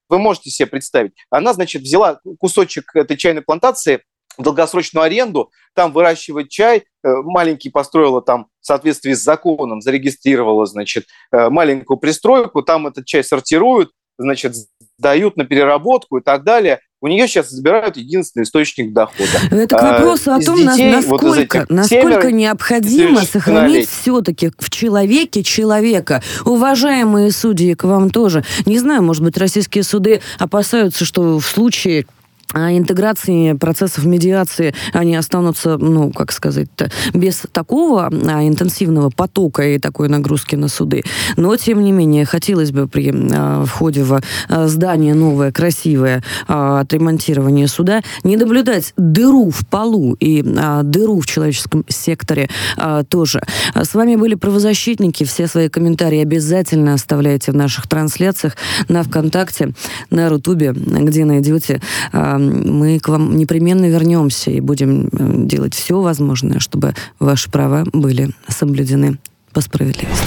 [0.10, 4.04] вы можете себе представить, она, значит, взяла кусочек этой чайной плантации
[4.38, 6.84] долгосрочную аренду, там выращивать чай, э,
[7.24, 13.24] маленький построила там в соответствии с законом, зарегистрировала, значит, э, маленькую пристройку, там этот чай
[13.24, 14.56] сортируют, значит,
[14.98, 16.80] дают на переработку и так далее.
[17.02, 19.30] У нее сейчас забирают единственный источник дохода.
[19.52, 24.70] Это к а, вопросу а, о том, детей, насколько, вот насколько необходимо сохранить все-таки в
[24.70, 26.24] человеке человека.
[26.46, 28.44] Уважаемые судьи, к вам тоже.
[28.66, 32.08] Не знаю, может быть, российские суды опасаются, что в случае
[32.54, 36.70] интеграции процессов медиации, они останутся, ну, как сказать
[37.14, 41.04] без такого а, интенсивного потока и такой нагрузки на суды.
[41.38, 46.82] Но, тем не менее, хотелось бы при а, входе в а, здание новое, красивое, а,
[46.82, 53.42] отремонтирование суда, не наблюдать дыру в полу и а, дыру в человеческом секторе а, тоже.
[53.74, 55.24] С вами были правозащитники.
[55.24, 58.56] Все свои комментарии обязательно оставляйте в наших трансляциях
[58.88, 59.74] на ВКонтакте,
[60.10, 61.82] на Рутубе, где найдете
[62.12, 67.84] а, мы к вам непременно вернемся и будем э, делать все возможное, чтобы ваши права
[67.94, 69.18] были соблюдены
[69.54, 70.26] по справедливости.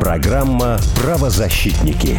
[0.00, 2.18] Программа «Правозащитники».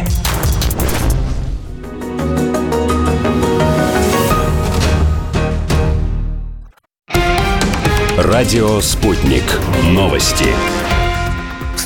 [8.16, 9.44] Радио «Спутник».
[9.84, 10.48] Новости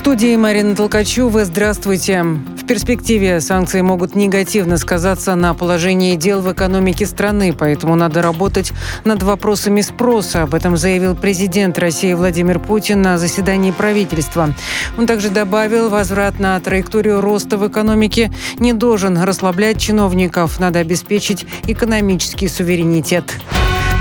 [0.02, 1.44] студии Марина Толкачева.
[1.44, 2.24] Здравствуйте.
[2.62, 8.72] В перспективе санкции могут негативно сказаться на положении дел в экономике страны, поэтому надо работать
[9.04, 10.44] над вопросами спроса.
[10.44, 14.54] Об этом заявил президент России Владимир Путин на заседании правительства.
[14.96, 20.60] Он также добавил, возврат на траекторию роста в экономике не должен расслаблять чиновников.
[20.60, 23.24] Надо обеспечить экономический суверенитет.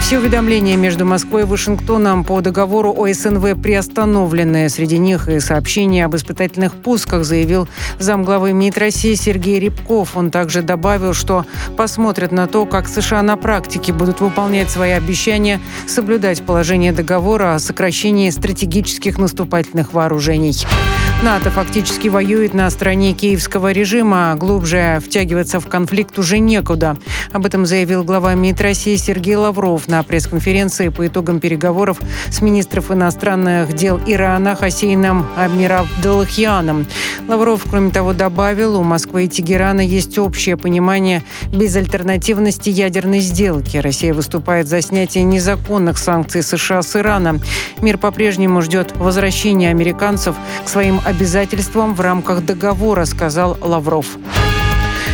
[0.02, 4.68] Все уведомления между Москвой и Вашингтоном по договору о СНВ приостановлены.
[4.68, 10.18] Среди них и сообщения об испытательных пусках, заявил замглавы МИД России Сергей Рябков.
[10.18, 11.46] Он также добавил, что
[11.78, 17.60] посмотрят на то, как США на практике будут выполнять свои обещания соблюдать положение договора о
[17.60, 20.56] сокращении стратегических наступательных вооружений.
[21.24, 26.98] НАТО фактически воюет на стороне киевского режима, а глубже втягиваться в конфликт уже некуда.
[27.32, 32.00] Об этом заявил глава МИД России Сергей Лавров на пресс-конференции по итогам переговоров
[32.32, 36.88] с министром иностранных дел Ирана Хасейном Амирабдалахьяном.
[37.28, 43.78] Лавров, кроме того, добавил, у Москвы и Тегерана есть общее понимание безальтернативности ядерной сделки.
[43.78, 47.40] Россия выступает за снятие незаконных санкций США с Ирана.
[47.80, 54.08] Мир по-прежнему ждет возвращения американцев к своим обязательствам в рамках договора, сказал Лавров.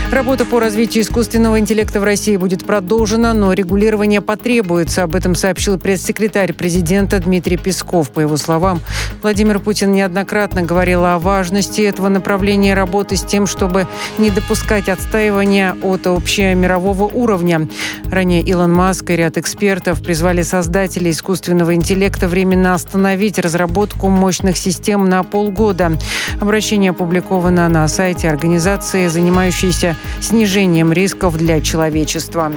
[0.10, 5.04] Работа по развитию искусственного интеллекта в России будет продолжена, но регулирование потребуется.
[5.04, 8.10] Об этом сообщил пресс-секретарь президента Дмитрий Песков.
[8.12, 8.80] По его словам,
[9.22, 13.86] Владимир Путин неоднократно говорил о важности этого направления работы с тем, чтобы
[14.18, 17.68] не допускать отстаивания от общемирового уровня.
[18.10, 25.10] Ранее Илон Маск и ряд экспертов призвали создателей искусственного интеллекта временно остановить разработку мощных систем
[25.10, 25.92] на полгода.
[26.40, 32.52] Обращение опубликовано на сайте организации, занимающейся снижением рисков для человечества.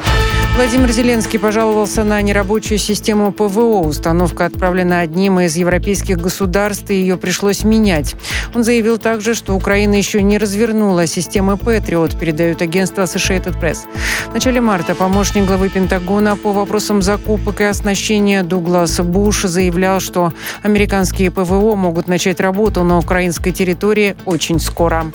[0.56, 3.80] Владимир Зеленский пожаловался на нерабочую систему ПВО.
[3.80, 8.14] Установка отправлена одним из европейских государств, и ее пришлось менять.
[8.54, 13.78] Он заявил также, что Украина еще не развернула системы «Патриот», передают агентство Associated Press.
[14.28, 20.34] В начале марта помощник главы Пентагона по вопросам закупок и оснащения Дуглас Буш заявлял, что
[20.62, 25.12] американские ПВО могут начать работу на украинской территории очень скоро.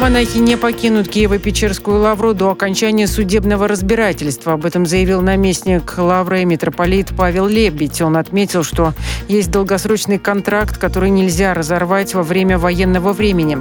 [0.00, 4.54] Монахи не покинут Киево-Печерскую лавру до окончания судебного разбирательства.
[4.54, 8.02] Об этом заявил наместник лавры митрополит Павел Лебедь.
[8.02, 8.92] Он отметил, что
[9.28, 13.58] есть долгосрочный контракт, который нельзя разорвать во время военного времени.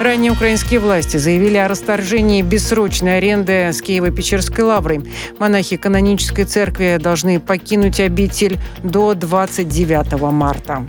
[0.00, 5.04] Ранее украинские власти заявили о расторжении бессрочной аренды с Киево-Печерской лаврой.
[5.38, 10.84] Монахи канонической церкви должны покинуть обитель до 29 марта.